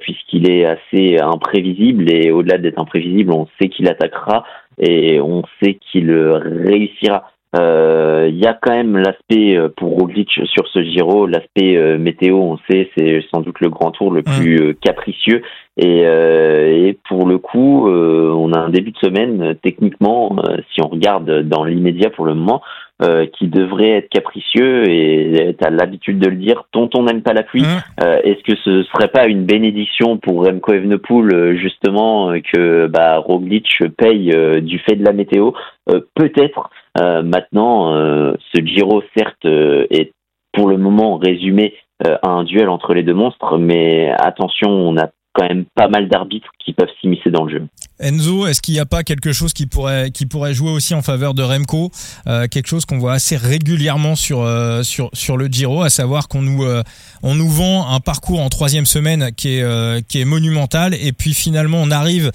[0.00, 4.44] puisqu'il est assez imprévisible et au-delà d'être imprévisible, on sait qu'il attaquera
[4.78, 7.33] et on sait qu'il réussira.
[7.54, 11.98] Il euh, y a quand même l'aspect euh, pour Roglic sur ce Giro, l'aspect euh,
[11.98, 15.42] météo, on sait, c'est sans doute le grand tour le plus capricieux.
[15.76, 20.36] Et, et, pour le coup, on a un début de semaine, techniquement,
[20.72, 22.62] si on regarde dans l'immédiat pour le moment,
[23.32, 27.42] qui devrait être capricieux et tu as l'habitude de le dire, tonton n'aime pas la
[27.42, 27.64] pluie.
[27.98, 33.66] Est-ce que ce serait pas une bénédiction pour Remco Evenepoel justement que bah, Roglic
[33.98, 34.30] paye
[34.62, 35.50] du fait de la météo?
[36.14, 36.70] Peut-être.
[36.98, 40.12] Euh, maintenant, euh, ce Giro, certes, euh, est
[40.52, 45.08] pour le moment résumé à un duel entre les deux monstres, mais attention, on a
[45.32, 47.62] quand même pas mal d'arbitres qui peuvent s'immiscer dans le jeu.
[48.00, 51.02] Enzo, est-ce qu'il n'y a pas quelque chose qui pourrait qui pourrait jouer aussi en
[51.02, 51.92] faveur de Remco,
[52.26, 56.26] euh, quelque chose qu'on voit assez régulièrement sur euh, sur sur le Giro, à savoir
[56.26, 56.82] qu'on nous euh,
[57.22, 61.78] nous vend un parcours en troisième semaine qui est qui est monumental et puis finalement
[61.80, 62.32] on arrive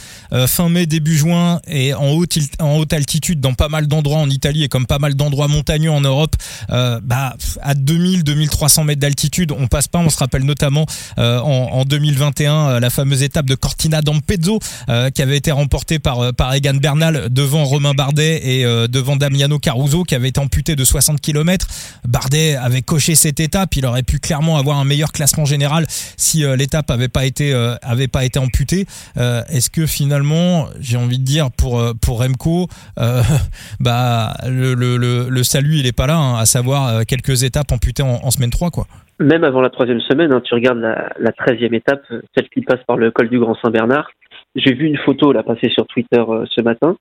[0.47, 4.29] fin mai début juin et en haute en haute altitude dans pas mal d'endroits en
[4.29, 6.35] Italie et comme pas mal d'endroits montagneux en Europe,
[6.69, 9.99] bah à 2000 2300 mètres d'altitude on passe pas.
[9.99, 10.85] On se rappelle notamment
[11.17, 14.59] en, en 2021 la fameuse étape de Cortina d'Ampezzo
[15.13, 19.15] qui avait été remporté par euh, par Egan Bernal devant Romain Bardet et euh, devant
[19.15, 21.67] Damiano Caruso qui avait été amputé de 60 km.
[22.07, 26.43] Bardet avait coché cette étape, il aurait pu clairement avoir un meilleur classement général si
[26.43, 28.85] euh, l'étape avait pas été avait pas été amputée.
[29.15, 32.67] Est-ce que finalement, j'ai envie de dire pour pour Remco,
[33.79, 34.97] bah le, le,
[35.29, 38.71] le, salut il est pas là, hein, à savoir quelques étapes amputées en, semaine 3
[38.71, 38.87] quoi
[39.19, 42.01] même avant la troisième semaine, hein, tu regardes la, 13e étape,
[42.35, 44.09] celle qui passe par le col du Grand Saint-Bernard,
[44.59, 46.95] j'ai vu une photo là passer sur Twitter euh, ce matin.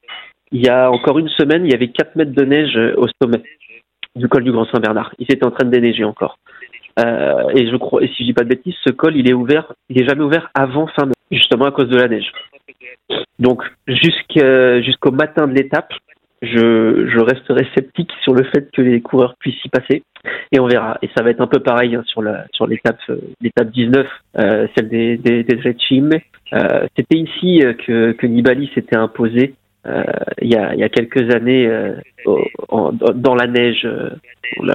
[0.51, 3.07] Il y a encore une semaine, il y avait 4 mètres de neige euh, au
[3.23, 3.43] sommet
[4.17, 5.13] du col du Grand Saint-Bernard.
[5.19, 6.39] Il était en train de déneiger encore.
[6.99, 9.35] Euh, et je crois, et si je dis pas de bêtises, ce col, il est
[9.35, 12.33] ouvert, il est jamais ouvert avant fin mai, justement à cause de la neige.
[13.39, 15.93] Donc jusqu'au matin de l'étape,
[16.43, 20.03] je, je, resterai sceptique sur le fait que les coureurs puissent y passer
[20.53, 20.99] et on verra.
[21.03, 22.99] Et ça va être un peu pareil hein, sur la sur l'étape
[23.41, 24.07] l'étape 19,
[24.39, 25.59] euh, celle des des, des
[26.53, 29.55] euh, C'était ici euh, que, que Nibali s'était imposé
[29.87, 30.03] euh,
[30.41, 31.69] il, y a, il y a quelques années
[32.27, 33.83] euh, dans la neige.
[33.85, 34.11] Euh,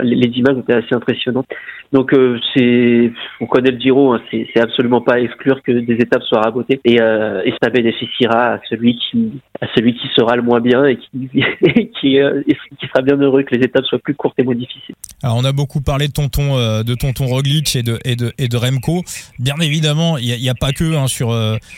[0.01, 1.47] les, images étaient assez impressionnantes.
[1.91, 2.15] Donc
[2.55, 6.41] c'est, on connaît le Giro, hein, c'est absolument pas à exclure que des étapes soient
[6.41, 10.85] rabotées et, et ça bénéficiera à celui qui à celui qui sera le moins bien
[10.85, 11.29] et qui,
[12.01, 14.95] qui, sera bien heureux que les étapes soient plus courtes et moins difficiles.
[15.21, 18.47] Alors on a beaucoup parlé de tonton de tonton Roglic et de et de et
[18.47, 19.03] de Remco.
[19.37, 21.35] Bien évidemment, il n'y a, pas que hein, sur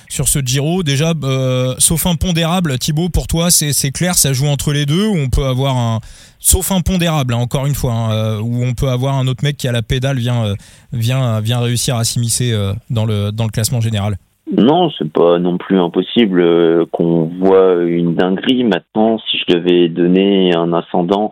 [0.08, 0.84] sur ce Giro.
[0.84, 1.14] Déjà,
[1.78, 5.08] sauf impondérable, Thibaut, pour toi, c'est clair, ça joue entre les deux.
[5.08, 6.00] On peut un
[6.40, 9.58] sauf impondérable, hein, encore une fois, hein, euh, où on peut avoir un autre mec
[9.58, 10.54] qui à la pédale vient, euh,
[10.94, 14.16] vient, vient réussir à s'immiscer euh, dans, le, dans le classement général.
[14.56, 18.64] Non, c'est pas non plus impossible qu'on voit une dinguerie.
[18.64, 21.32] Maintenant, si je devais donner un ascendant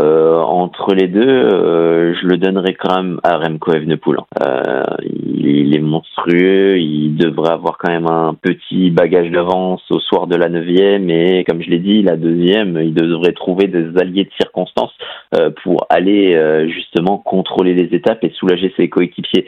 [0.00, 4.18] euh, entre les deux, euh, je le donnerais quand même à Remco Evenepoel.
[4.42, 10.26] Euh, il, est monstrueux, il devrait avoir quand même un petit bagage d'avance au soir
[10.26, 14.24] de la neuvième et comme je l'ai dit, la deuxième, il devrait trouver des alliés
[14.24, 14.92] de circonstance
[15.34, 19.46] euh, pour aller euh, justement contrôler les étapes et soulager ses coéquipiers.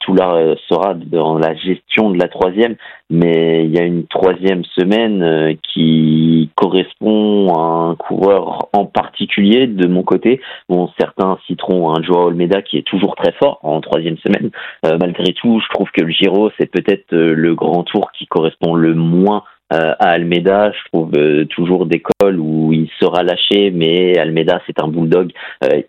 [0.00, 2.76] tout là sera dans la gestion de la troisième,
[3.10, 9.86] mais il y a une troisième semaine qui correspond à un coureur en particulier de
[9.86, 10.40] mon côté.
[10.68, 14.50] Bon, certains citeront un Joao Almeida qui est toujours très fort en troisième semaine.
[14.86, 18.26] Euh, malgré tout, je trouve que le Giro, c'est peut-être euh, le grand tour qui
[18.26, 21.12] correspond le moins euh, à Almeida, je trouve
[21.46, 25.32] toujours des où il sera lâché, mais Almeida c'est un bulldog,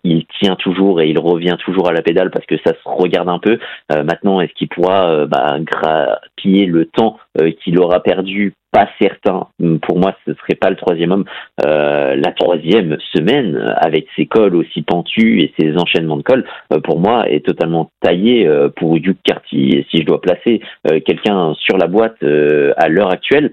[0.04, 3.28] il tient toujours et il revient toujours à la pédale parce que ça se regarde
[3.28, 3.58] un peu.
[3.90, 7.18] maintenant, est-ce qu'il pourra bah, grappiller le temps
[7.62, 8.54] qu'il aura perdu?
[8.74, 9.46] Pas certain.
[9.82, 11.24] Pour moi, ce serait pas le troisième homme.
[11.64, 16.80] Euh, la troisième semaine, avec ses cols aussi pentus et ses enchaînements de cols, euh,
[16.80, 19.86] pour moi, est totalement taillé euh, pour Hugh Carty.
[19.92, 20.60] Si je dois placer
[21.06, 23.52] quelqu'un sur la boîte à l'heure actuelle,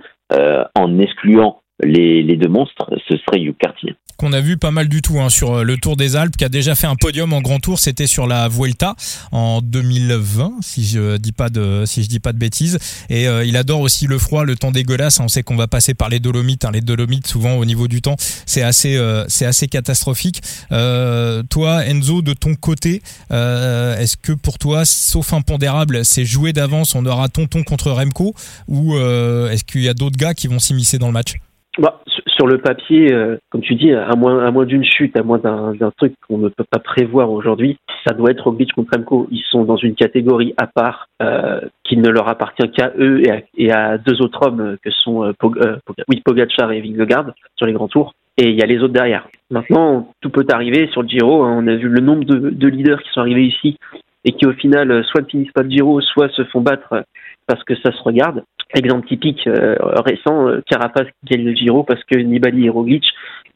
[0.76, 4.88] en excluant les, les, deux monstres, ce serait Hugh Carty qu'on a vu pas mal
[4.88, 7.34] du tout hein, sur euh, le Tour des Alpes, qui a déjà fait un podium
[7.34, 7.80] en Grand Tour.
[7.80, 8.96] C'était sur la Vuelta
[9.32, 12.78] en 2020, si je dis pas de si je dis pas de bêtises.
[13.10, 15.20] Et euh, il adore aussi le froid, le temps dégueulasse.
[15.20, 16.66] On sait qu'on va passer par les Dolomites.
[16.66, 16.72] Hein.
[16.72, 20.42] Les Dolomites, souvent au niveau du temps, c'est assez euh, c'est assez catastrophique.
[20.70, 27.08] toi, Enzo, de ton côté, est-ce que pour toi, sauf impondérable, c'est joué d'avance, on
[27.08, 28.36] aura Tonton contre Remco,
[28.68, 31.38] ou est-ce qu'il y a d'autres gars qui vont s'immiscer dans le match?
[31.78, 35.92] Bah, sur le papier, euh, comme tu dis, à moins, d'une chute, à moins d'un
[35.96, 39.28] truc qu'on ne peut pas prévoir aujourd'hui, ça doit être Roglic contre Remco.
[39.32, 43.22] Ils sont dans une catégorie à part euh, qui ne leur appartient qu'à eux
[43.58, 45.78] et à, deux autres hommes que sont euh, euh
[46.26, 48.14] Pogacar et Vingegaard sur les grands tours.
[48.38, 49.28] Et il y a les autres derrière.
[49.50, 51.44] Maintenant, tout peut arriver sur le Giro.
[51.44, 51.56] Hein.
[51.58, 53.78] On a vu le nombre de, de leaders qui sont arrivés ici
[54.26, 57.06] et qui au final soit ne finissent pas le Giro, soit se font battre
[57.48, 58.44] parce que ça se regarde.
[58.74, 63.04] Exemple typique euh, récent, euh, Carapace qui gagne le Giro parce que Nibali et Roglic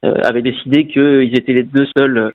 [0.04, 2.34] euh, avaient décidé qu'ils étaient les deux seuls,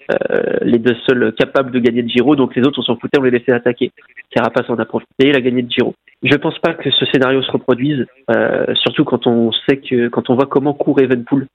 [0.63, 3.23] les deux seuls capables de gagner le Giro, donc les autres on s'en foutait, on
[3.23, 3.93] les laissait attaquer.
[4.31, 5.95] Carapace en a profité, il a gagné le Giro.
[6.23, 8.07] Je pense pas que ce scénario se reproduise,
[8.75, 11.47] surtout quand on sait que quand on voit comment court Evenpool,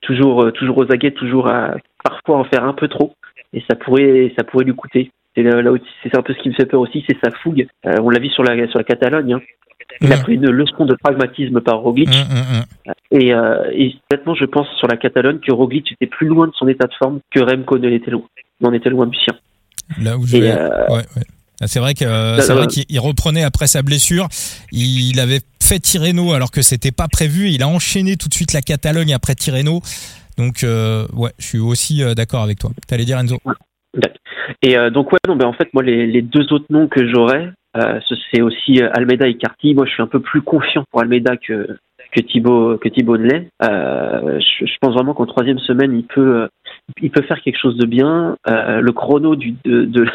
[0.00, 3.12] toujours toujours aux aguets, toujours à parfois en faire un peu trop,
[3.52, 5.10] et ça pourrait ça pourrait lui coûter.
[5.36, 7.66] C'est là, c'est un peu ce qui me fait peur aussi, c'est sa fougue.
[7.84, 9.34] on l'a vu sur la sur la Catalogne.
[9.34, 9.40] Hein.
[10.00, 12.08] Il a pris une leçon de pragmatisme par Roglic.
[12.08, 12.92] Mm, mm, mm.
[13.12, 16.52] Et, euh, et honnêtement, je pense sur la Catalogne que Roglic était plus loin de
[16.54, 18.24] son état de forme que Remco ne l'était loin.
[18.62, 19.34] On était loin du sien.
[20.00, 21.24] Là où je euh, ouais, ouais.
[21.60, 24.28] Ah, c'est vrai que c'est vrai qu'il reprenait après sa blessure.
[24.72, 27.50] Il avait fait Tirreno alors que c'était pas prévu.
[27.50, 29.80] Il a enchaîné tout de suite la Catalogne après Tirreno.
[30.38, 32.70] Donc euh, ouais, je suis aussi euh, d'accord avec toi.
[32.88, 33.38] T'allais dire Enzo?
[34.62, 37.06] Et euh, donc ouais, non, ben en fait moi les, les deux autres noms que
[37.06, 38.00] j'aurais, euh,
[38.32, 39.74] c'est aussi euh, Almeida et Carty.
[39.74, 41.78] Moi, je suis un peu plus confiant pour Almeida que
[42.12, 43.48] que Thibaut que Thibaut l'est.
[43.62, 46.48] Euh, je, je, pense vraiment qu'en troisième semaine, il peut
[47.00, 48.36] il peut faire quelque chose de bien.
[48.48, 50.06] Euh, le chrono du de, de,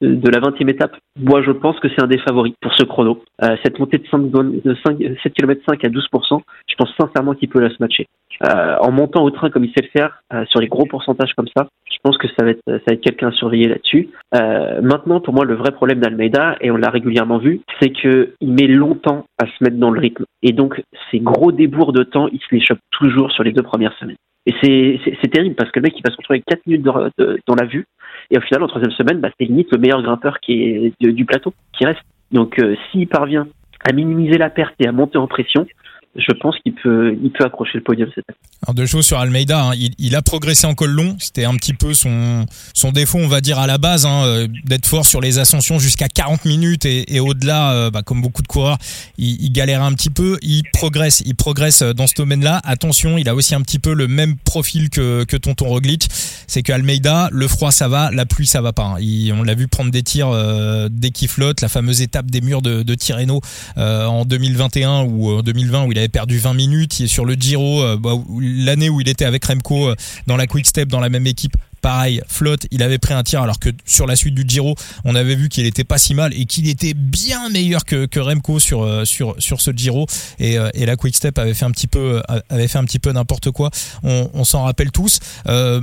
[0.00, 3.22] de la 20e étape, moi je pense que c'est un des favoris pour ce chrono.
[3.42, 7.34] Euh, cette montée de, 5, de 5, 7 km 5 à 12%, je pense sincèrement
[7.34, 8.06] qu'il peut la se matcher.
[8.42, 11.32] Euh, en montant au train comme il sait le faire, euh, sur les gros pourcentages
[11.34, 14.10] comme ça, je pense que ça va être, ça va être quelqu'un à surveiller là-dessus.
[14.34, 18.32] Euh, maintenant, pour moi, le vrai problème d'Almeida, et on l'a régulièrement vu, c'est qu'il
[18.42, 20.24] met longtemps à se mettre dans le rythme.
[20.42, 23.62] Et donc, ces gros débours de temps, il se les chope toujours sur les deux
[23.62, 24.16] premières semaines.
[24.46, 27.66] Et c'est terrible parce que le mec, il va se retrouver 4 minutes dans la
[27.66, 27.86] vue.
[28.30, 31.24] Et au final, en troisième semaine, bah, c'est limite le meilleur grimpeur qui est du
[31.24, 32.02] plateau qui reste.
[32.32, 33.46] Donc, euh, s'il parvient
[33.88, 35.66] à minimiser la perte et à monter en pression,
[36.16, 38.74] je pense qu'il peut, il peut accrocher le podium cette année.
[38.74, 39.72] Deux choses sur Almeida, hein.
[39.76, 43.26] il, il, a progressé en col long, c'était un petit peu son, son défaut, on
[43.26, 46.86] va dire à la base, hein, euh, d'être fort sur les ascensions jusqu'à 40 minutes
[46.86, 48.78] et, et au-delà, euh, bah, comme beaucoup de coureurs,
[49.18, 50.38] il, il galère un petit peu.
[50.40, 52.60] Il progresse, il progresse dans ce domaine-là.
[52.64, 56.08] Attention, il a aussi un petit peu le même profil que, que Tonton Roglic,
[56.46, 58.84] c'est que Almeida, le froid ça va, la pluie ça va pas.
[58.84, 58.96] Hein.
[59.00, 62.40] Il, on l'a vu prendre des tirs euh, dès qu'il flotte, la fameuse étape des
[62.40, 63.40] murs de, de Tirreno
[63.76, 67.06] en 2021 ou en 2020 où il a avait perdu 20 minutes.
[67.06, 69.94] sur le Giro, bah, l'année où il était avec Remco
[70.26, 73.42] dans la Quick Step, dans la même équipe, pareil, flotte, il avait pris un tir
[73.42, 76.32] alors que sur la suite du Giro, on avait vu qu'il était pas si mal
[76.32, 80.06] et qu'il était bien meilleur que, que Remco sur euh, sur sur ce Giro
[80.38, 82.84] et, euh, et la Quick Step avait fait un petit peu euh, avait fait un
[82.84, 83.70] petit peu n'importe quoi.
[84.02, 85.20] On, s'en rappelle tous.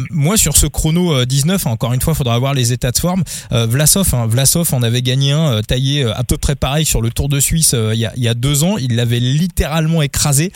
[0.10, 3.24] moi sur ce chrono 19, encore une fois, faudra voir les états de forme.
[3.52, 7.30] Vlasov, hein, Vlasov en avait gagné un taillé à peu près pareil sur le Tour
[7.30, 8.78] de Suisse il y a il y a deux ans.
[8.78, 10.52] Il l'avait littéralement écrasé.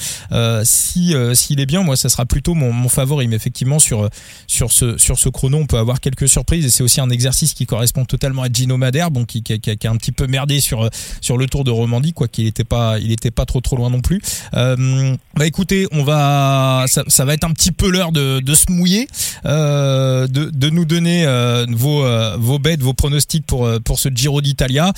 [0.64, 4.10] si s'il est bien, moi ça sera plutôt mon, mon favori, mais effectivement sur
[4.48, 7.54] sur ce sur ce chrono, on peut avoir quelques surprises et c'est aussi un exercice
[7.54, 10.62] qui correspond totalement à Gino Madère, bon, qui, qui, qui, a un petit peu merdé
[10.62, 10.90] sur
[11.22, 12.98] sur le Tour de Romandie, quoi qu'il était pas,
[13.36, 14.22] pas trop trop loin non plus.
[14.54, 18.72] Euh, bah écoutez, on va, ça, va être un petit peu l'heure de, de se
[18.72, 19.08] mouiller,
[19.46, 22.06] euh, de, de nous donner euh, vos
[22.38, 24.94] vos bêtes, vos pronostics pour pour ce Giro d'Italia.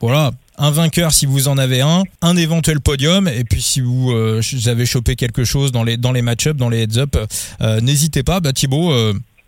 [0.00, 4.12] Voilà, un vainqueur si vous en avez un, un éventuel podium, et puis si vous,
[4.66, 7.16] avez chopé quelque chose dans les dans les match-up, dans les heads-up,
[7.82, 8.40] n'hésitez pas.
[8.40, 8.94] Bah Thibaut,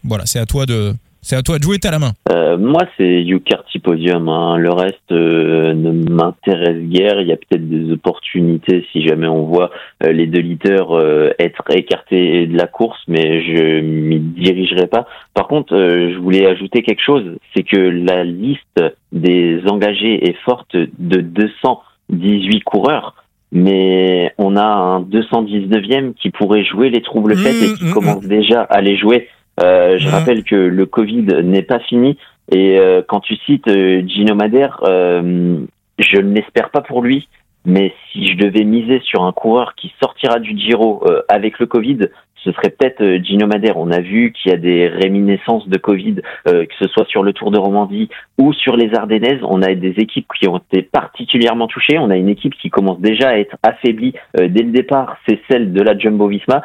[0.04, 0.92] voilà, c'est à toi de,
[1.24, 2.12] c'est à toi de jouer, t'as la main.
[2.32, 4.28] Euh, moi, c'est Yukarty Podium.
[4.28, 4.56] Hein.
[4.56, 7.20] Le reste euh, ne m'intéresse guère.
[7.20, 9.70] Il y a peut-être des opportunités si jamais on voit
[10.04, 11.00] euh, les deux leaders
[11.38, 15.06] être écartés de la course, mais je m'y dirigerai pas.
[15.32, 17.24] Par contre, je voulais ajouter quelque chose.
[17.54, 23.14] C'est que la liste des engagés est forte de 218 coureurs
[23.54, 27.92] mais on a un 219e qui pourrait jouer les troubles faits et qui mmh, mmh,
[27.92, 28.28] commence mmh.
[28.28, 29.28] déjà à les jouer.
[29.62, 32.18] Euh, je rappelle que le Covid n'est pas fini
[32.50, 37.28] et euh, quand tu cites euh, Gino Madère, je ne l'espère pas pour lui,
[37.64, 42.08] mais si je devais miser sur un coureur qui sortira du Giro avec le Covid,
[42.44, 43.76] ce serait peut-être euh, Gino Madère.
[43.76, 46.16] On a vu qu'il y a des réminiscences de Covid,
[46.48, 49.40] euh, que ce soit sur le Tour de Romandie ou sur les Ardennaises.
[49.42, 51.98] On a des équipes qui ont été particulièrement touchées.
[51.98, 55.16] On a une équipe qui commence déjà à être affaiblie euh, dès le départ.
[55.28, 56.62] C'est celle de la Jumbo-Visma.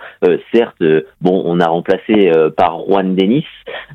[0.53, 0.83] certes,
[1.21, 3.45] bon, on a remplacé par Juan Denis,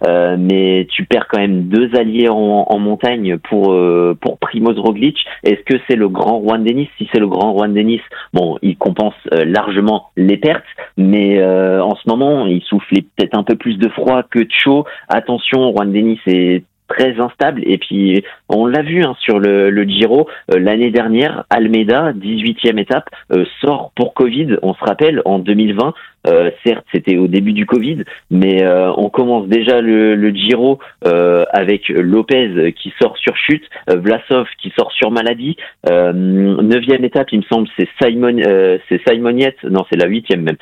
[0.07, 3.75] mais tu perds quand même deux alliés en, montagne pour
[4.21, 5.18] pour Primoz Roglic.
[5.45, 6.88] Est-ce que c'est le grand Juan Denis?
[6.99, 8.01] Si c'est le grand Juan Denis,
[8.33, 10.64] bon, il compense largement les pertes,
[10.97, 11.40] mais
[11.81, 14.85] en ce moment, il soufflait peut-être un peu plus de froid que de chaud.
[15.09, 19.85] Attention, Juan Denis est très instable et puis on l'a vu hein, sur le, le
[19.85, 25.39] Giro euh, l'année dernière Almeida 18e étape euh, sort pour Covid on se rappelle en
[25.39, 25.95] 2020
[26.27, 31.45] euh, certes, c'était au début du Covid, mais euh, on commence déjà le, Giro euh,
[31.51, 35.57] avec Lopez qui sort sur chute, Vlasov qui sort sur maladie.
[35.89, 38.37] neuvième étape, il me semble, c'est Simon,
[38.89, 39.01] c'est
[39.71, 40.57] non, c'est la huitième même.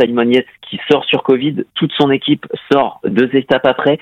[0.00, 3.98] Simoniette qui sort sur Covid, toute son équipe sort deux étapes après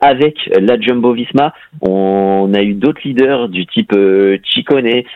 [0.00, 1.52] avec la Jumbo Visma.
[1.82, 3.94] On a eu d'autres leaders du type
[4.44, 5.06] Chicone et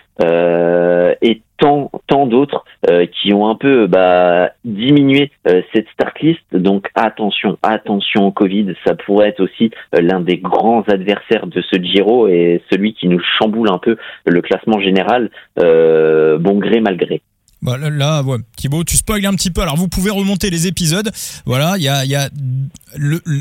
[2.06, 6.40] tant, d'autres euh, qui ont un peu bah, diminué euh, cette start list.
[6.52, 11.62] Donc attention, attention au Covid, ça pourrait être aussi euh, l'un des grands adversaires de
[11.62, 13.96] ce Giro et celui qui nous chamboule un peu
[14.26, 17.22] le classement général, bon gré mal gré.
[17.62, 18.24] Bah là.
[18.56, 19.62] Thibaut, tu spoil un petit peu.
[19.62, 21.10] Alors vous pouvez remonter les épisodes.
[21.46, 22.28] Voilà, il y a, y a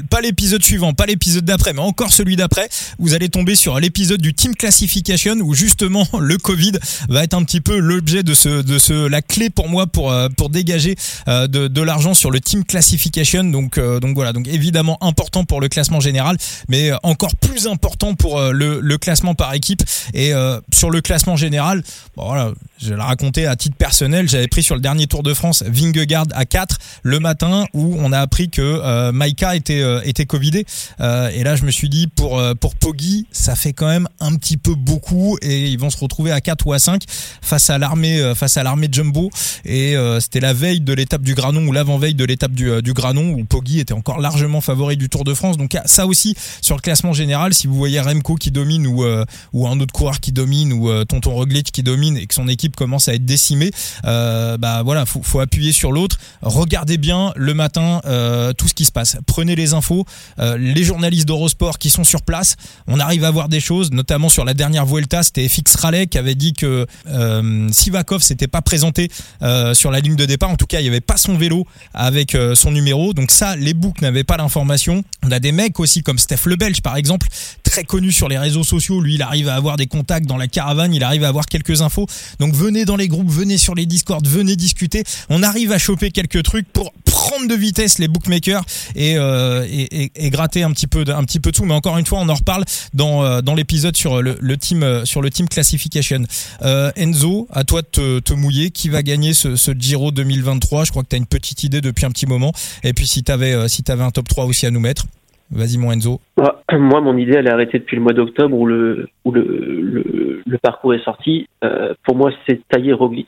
[0.10, 2.70] pas l'épisode suivant, pas l'épisode d'après, mais encore celui d'après.
[3.00, 6.74] Vous allez tomber sur l'épisode du Team Classification où justement le Covid
[7.10, 10.12] va être un petit peu l'objet de ce, de ce, la clé pour moi pour
[10.12, 10.96] euh, pour dégager
[11.28, 13.46] euh, de, l'argent sur le Team Classification.
[13.46, 16.38] Donc euh, donc voilà, donc évidemment important pour le classement général,
[16.70, 19.82] mais encore plus important pour le, classement par équipe
[20.14, 20.32] et
[20.72, 21.82] sur le classement général.
[22.16, 25.24] Bon, voilà, je vais le raconter à titre personnel j'avais pris sur le dernier Tour
[25.24, 29.82] de France Vingegaard à 4 le matin où on a appris que euh, Maika était
[29.82, 30.65] euh, était covidé
[31.00, 34.08] euh, et là je me suis dit pour euh, pour Poggi ça fait quand même
[34.19, 37.04] un petit peu beaucoup et ils vont se retrouver à 4 ou à 5
[37.41, 39.30] face à l'armée face à l'armée Jumbo.
[39.65, 43.32] Et c'était la veille de l'étape du Granon ou l'avant-veille de l'étape du, du Granon
[43.32, 45.58] où Poggi était encore largement favori du Tour de France.
[45.58, 47.54] Donc ça aussi sur le classement général.
[47.54, 49.06] Si vous voyez Remco qui domine ou
[49.54, 52.76] ou un autre coureur qui domine ou Tonton Roglic qui domine et que son équipe
[52.76, 53.71] commence à être décimée
[54.06, 56.18] euh, bah voilà, faut, appuyer sur l'autre.
[56.42, 59.18] Regardez bien le matin euh, tout ce qui se passe.
[59.26, 60.06] Prenez les infos.
[60.40, 62.56] Euh, les journalistes d'Eurosport qui sont sur place,
[62.88, 66.18] on arrive à voir des choses, notamment sur la dernière Vuelta, c'était FX Raleigh qui
[66.18, 69.10] avait dit que euh, Sivakov s'était pas présenté
[69.42, 70.50] euh, sur la ligne de départ.
[70.50, 73.14] En tout cas, il y avait pas son vélo avec euh, son numéro.
[73.14, 75.04] Donc ça, les books n'avaient pas l'information.
[75.24, 77.28] On a des mecs aussi comme Steph Le Belge par exemple,
[77.64, 79.02] très connu sur les réseaux sociaux.
[79.02, 81.82] Lui, il arrive à avoir des contacts dans la caravane, il arrive à avoir quelques
[81.82, 82.08] infos.
[82.40, 85.04] Donc venez dans les groupes, venez sur les Discord, venez discuter.
[85.30, 88.64] On arrive à choper quelques trucs pour prendre de vitesse les bookmakers
[88.96, 91.66] et, euh, et, gratter un petit peu, un petit peu tout.
[91.66, 94.84] Mais encore une fois, on en reparle dans euh, dans l'épisode sur le, le, team
[94.84, 96.24] euh, sur le team classification.
[96.62, 98.72] Euh, Enzo, à toi de te, mouiller.
[98.72, 102.06] Qui va gagner ce, Giro 2023 Je crois que tu as une petite idée depuis
[102.06, 102.54] un petit moment.
[102.84, 105.06] Et puis si tu avais si avais un top 3 aussi à nous mettre.
[105.52, 106.22] Vas-y, mon Enzo.
[106.38, 110.94] Moi, mon idée, elle est arrêtée depuis le mois d'octobre où le, où le, parcours
[110.94, 111.48] est sorti.
[111.64, 113.28] Euh, pour moi, c'est taillé Roglic.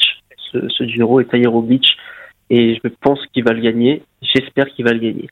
[0.54, 0.84] Ce, ce
[1.22, 1.86] est taillé Roglic
[2.50, 4.04] et je pense qu'il va le gagner.
[4.22, 5.30] J'espère qu'il va le gagner.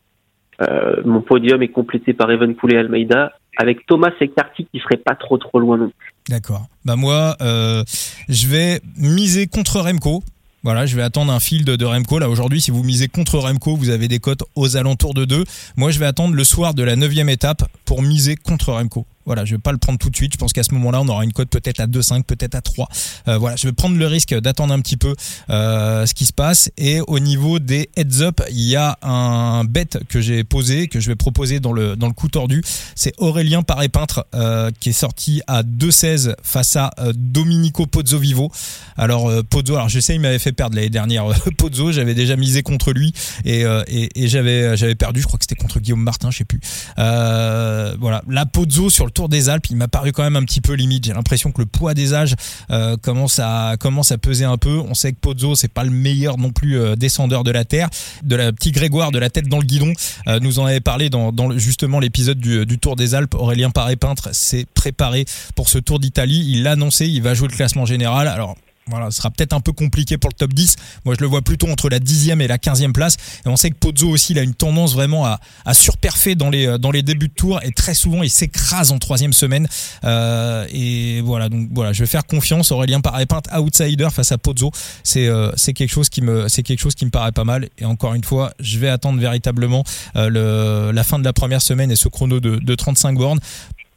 [0.61, 5.15] Euh, mon podium est complété par Evenpool et Almeida avec Thomas et qui serait pas
[5.15, 5.91] trop loin non.
[6.29, 6.67] D'accord.
[6.85, 7.83] Bah moi, euh,
[8.29, 10.23] je vais miser contre Remco.
[10.63, 12.19] Voilà, je vais attendre un field de Remco.
[12.19, 15.43] Là, aujourd'hui, si vous misez contre Remco, vous avez des cotes aux alentours de 2.
[15.75, 19.07] Moi, je vais attendre le soir de la neuvième étape pour miser contre Remco.
[19.31, 20.33] Voilà, je vais pas le prendre tout de suite.
[20.33, 22.89] Je pense qu'à ce moment-là, on aura une cote peut-être à 2,5, peut-être à 3.
[23.29, 25.15] Euh, voilà, je vais prendre le risque d'attendre un petit peu
[25.49, 26.69] euh, ce qui se passe.
[26.77, 30.99] Et au niveau des heads up, il y a un bet que j'ai posé, que
[30.99, 32.61] je vais proposer dans le dans le coup tordu.
[32.95, 38.19] C'est Aurélien Paré Peintre euh, qui est sorti à 2,16 face à euh, Domenico Pozzo
[38.19, 38.51] Vivo.
[38.97, 41.25] Alors euh, Pozzo, alors je sais, il m'avait fait perdre l'année dernière.
[41.57, 43.13] Pozzo, j'avais déjà misé contre lui
[43.45, 45.21] et et, et j'avais j'avais perdu.
[45.21, 46.59] Je crois que c'était contre Guillaume Martin, je sais plus.
[46.97, 50.61] voilà, la Pozzo sur le Tour des Alpes, il m'a paru quand même un petit
[50.61, 51.05] peu limite.
[51.05, 52.35] J'ai l'impression que le poids des âges
[52.69, 54.79] euh, commence à commence à peser un peu.
[54.79, 57.89] On sait que Pozzo c'est pas le meilleur non plus euh, descendeur de la terre,
[58.23, 59.93] de la petite Grégoire de la tête dans le guidon.
[60.27, 63.35] Euh, nous en avait parlé dans, dans justement l'épisode du, du, Tour des Alpes.
[63.35, 66.45] Aurélien Paré-Peintre s'est préparé pour ce Tour d'Italie.
[66.47, 68.27] Il l'a annoncé, il va jouer le classement général.
[68.27, 68.55] Alors
[68.91, 70.75] voilà, ce sera peut-être un peu compliqué pour le top 10.
[71.05, 73.17] Moi, je le vois plutôt entre la 10e et la 15e place.
[73.45, 76.49] Et on sait que Pozzo aussi, il a une tendance vraiment à, à surperfer dans
[76.49, 77.59] les, dans les débuts de tour.
[77.63, 79.67] Et très souvent, il s'écrase en troisième semaine.
[80.03, 82.71] Euh, et voilà, donc voilà, je vais faire confiance.
[82.71, 84.71] Aurélien Paré-Pinte, outsider face à Pozzo.
[85.03, 87.69] C'est euh, quelque chose qui me quelque chose qui me paraît pas mal.
[87.77, 89.83] Et encore une fois, je vais attendre véritablement
[90.15, 93.39] euh, le, la fin de la première semaine et ce chrono de, de 35 bornes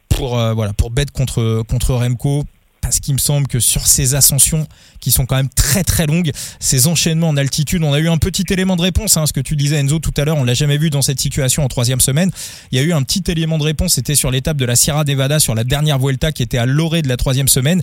[0.09, 2.45] pour euh, voilà pour bet contre contre Remco
[2.85, 4.67] parce qu'il me semble que sur ces ascensions
[4.99, 6.29] qui sont quand même très très longues,
[6.59, 9.17] ces enchaînements en altitude, on a eu un petit élément de réponse.
[9.17, 11.19] Hein, ce que tu disais Enzo tout à l'heure, on l'a jamais vu dans cette
[11.19, 12.29] situation en troisième semaine.
[12.71, 15.03] Il y a eu un petit élément de réponse, c'était sur l'étape de la Sierra
[15.03, 17.81] Nevada sur la dernière Vuelta qui était à l'orée de la troisième semaine.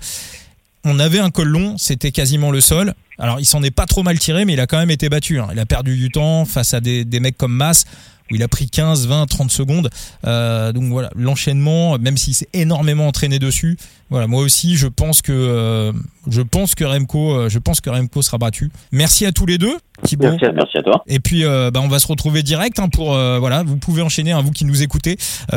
[0.85, 2.95] On avait un col long, c'était quasiment le sol.
[3.19, 5.41] Alors il s'en est pas trop mal tiré, mais il a quand même été battu.
[5.41, 5.49] Hein.
[5.53, 7.87] Il a perdu du temps face à des, des mecs comme Mass
[8.33, 9.91] où il a pris 15, 20, 30 secondes.
[10.27, 13.77] Euh, donc voilà, l'enchaînement, même s'il s'est énormément entraîné dessus,
[14.13, 15.91] voilà, moi aussi, je pense que euh,
[16.31, 18.71] je pense que Remco, euh, je pense que Remco sera battu.
[18.93, 19.75] Merci à tous les deux.
[20.03, 20.27] Thibaut.
[20.27, 21.03] Merci, à, merci à toi.
[21.07, 23.63] Et puis, euh, bah, on va se retrouver direct hein, pour voilà.
[23.63, 25.17] Vous pouvez enchaîner, hein, vous qui nous écoutez.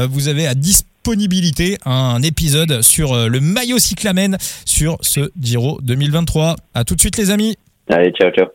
[0.09, 6.55] vous avez à disponibilité un épisode sur le maillot cyclamen sur ce Giro 2023.
[6.73, 7.57] À tout de suite, les amis.
[7.89, 8.43] Allez, ciao, ciao.